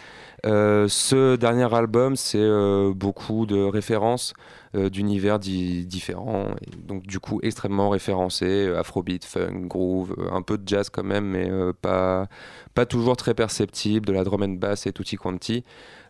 [0.45, 4.35] Euh, ce dernier album, c'est euh, beaucoup de références
[4.91, 6.49] d'univers di- différents,
[6.87, 11.03] donc du coup extrêmement référencés, euh, afrobeat, funk, groove, euh, un peu de jazz quand
[11.05, 12.29] même, mais euh, pas,
[12.75, 15.65] pas toujours très perceptible, de la drum and bass et tutti quanti.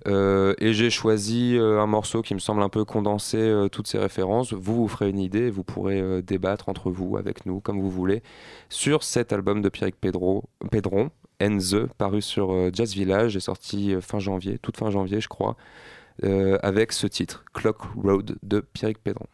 [0.07, 3.89] Euh, et j'ai choisi euh, un morceau qui me semble un peu condenser euh, toutes
[3.89, 4.53] ces références.
[4.53, 7.91] Vous vous ferez une idée, vous pourrez euh, débattre entre vous, avec nous, comme vous
[7.91, 8.23] voulez,
[8.69, 11.11] sur cet album de Pierrick Pedro, Pedron,
[11.43, 15.29] Enze, paru sur euh, Jazz Village, est sorti euh, fin janvier, toute fin janvier, je
[15.29, 19.27] crois, euh, avec ce titre, Clock Road de Pierrick Pedron.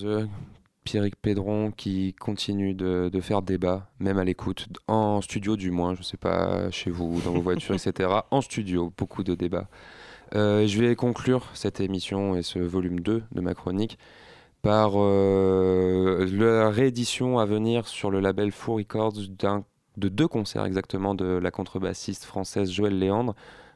[0.00, 0.28] The
[0.84, 5.94] Pierrick Pédron qui continue de, de faire débat, même à l'écoute, en studio du moins,
[5.94, 8.08] je sais pas, chez vous, dans vos voitures, etc.
[8.30, 9.68] En studio, beaucoup de débats.
[10.34, 13.98] Euh, je vais conclure cette émission et ce volume 2 de ma chronique
[14.62, 19.14] par euh, la réédition à venir sur le label Faux Records
[19.96, 23.34] de deux concerts exactement de la contrebassiste française Joëlle Léandre,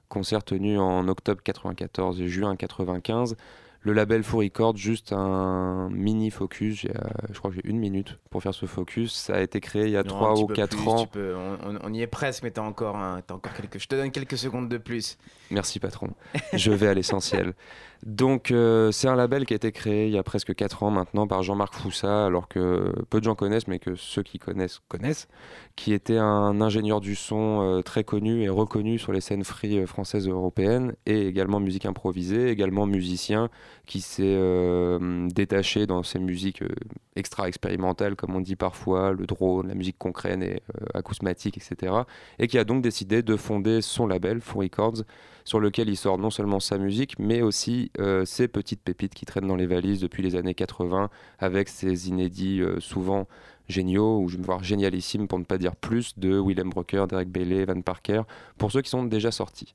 [0.09, 3.37] concert tenu en octobre 94 et juin 95.
[3.86, 6.90] Le label Faux Records, juste un mini focus, euh,
[7.31, 9.12] je crois que j'ai une minute pour faire ce focus.
[9.15, 10.89] Ça a été créé il y a Non, un 3 petit ou peu 4 plus,
[10.89, 11.06] ans.
[11.06, 11.36] peux-
[11.82, 13.78] on, y est presque, mais t'as encore, un- t'as encore quelques.
[13.78, 15.19] Je te donne quelques secondes de plus.
[15.51, 16.09] Merci patron.
[16.55, 17.52] Je vais à l'essentiel.
[18.05, 20.91] Donc euh, c'est un label qui a été créé il y a presque 4 ans
[20.91, 24.81] maintenant par Jean-Marc Foussa, alors que peu de gens connaissent, mais que ceux qui connaissent
[24.89, 25.27] connaissent,
[25.75, 29.79] qui était un ingénieur du son euh, très connu et reconnu sur les scènes free
[29.79, 33.49] euh, françaises et européennes, et également musique improvisée, également musicien,
[33.86, 36.69] qui s'est euh, détaché dans ses musiques euh,
[37.16, 41.93] extra expérimentales, comme on dit parfois, le drone, la musique concrète et euh, acousmatique, etc.
[42.39, 45.02] Et qui a donc décidé de fonder son label, Faux Records,
[45.44, 49.27] sur lequel il sort non seulement sa musique, mais aussi euh, ses petites pépites qui
[49.27, 53.27] traînent dans les valises depuis les années 80, avec ses inédits euh, souvent
[53.69, 57.06] géniaux, ou je vais me voir génialissimes pour ne pas dire plus, de Willem Brocker,
[57.09, 58.23] Derek Bailey, Van Parker,
[58.59, 59.74] pour ceux qui sont déjà sortis.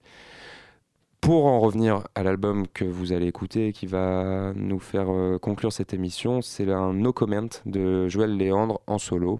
[1.21, 5.37] Pour en revenir à l'album que vous allez écouter et qui va nous faire euh,
[5.37, 9.39] conclure cette émission, c'est un No Comment de Joël Léandre en solo.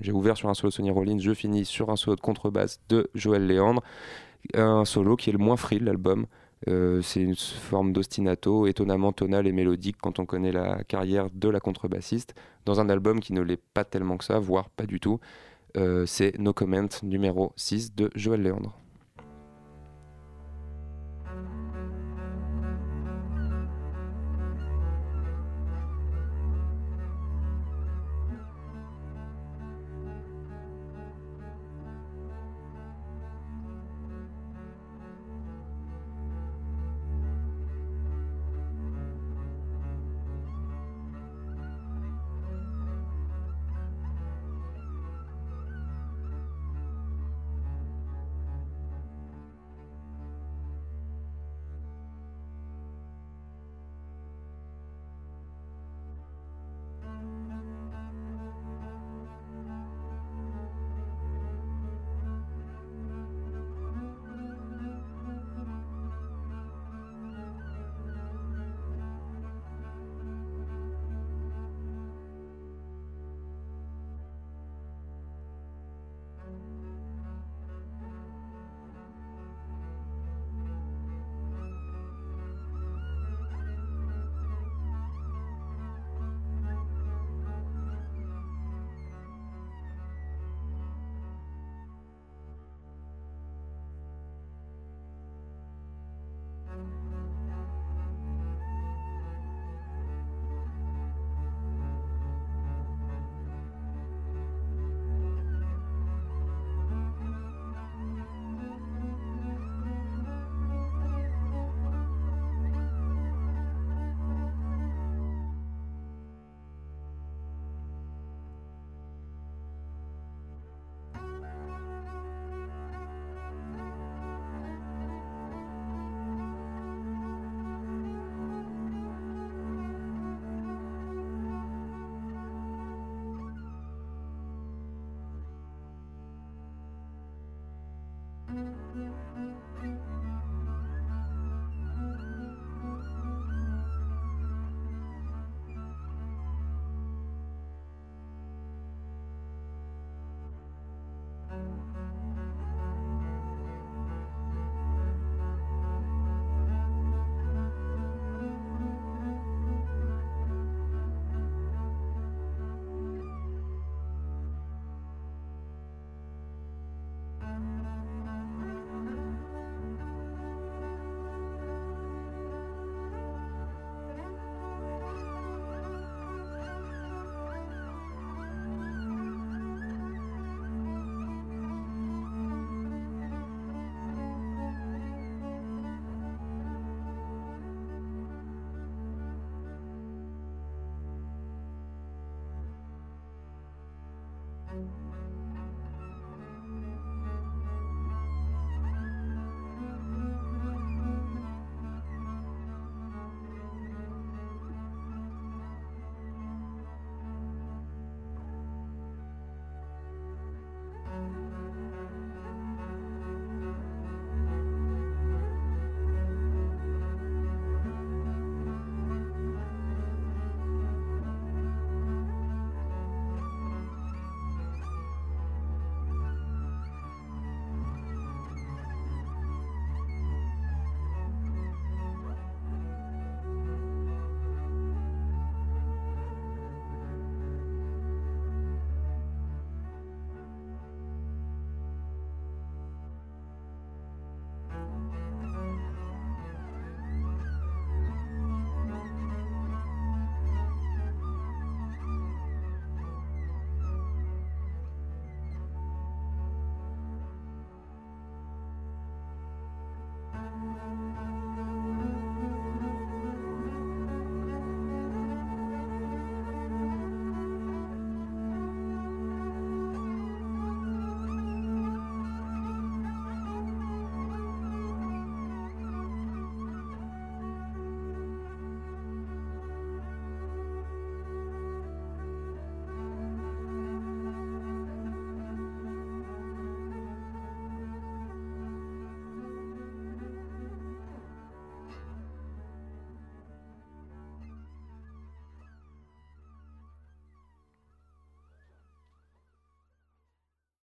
[0.00, 2.80] J'ai ouvert sur un solo de Sonny Rollins, je finis sur un solo de contrebasse
[2.88, 3.82] de Joël Léandre.
[4.54, 6.26] Un solo qui est le moins free de l'album.
[6.68, 11.48] Euh, c'est une forme d'ostinato étonnamment tonal et mélodique quand on connaît la carrière de
[11.48, 12.34] la contrebassiste,
[12.64, 15.20] dans un album qui ne l'est pas tellement que ça, voire pas du tout.
[15.76, 18.78] Euh, c'est No Comment numéro 6 de Joël Léandre.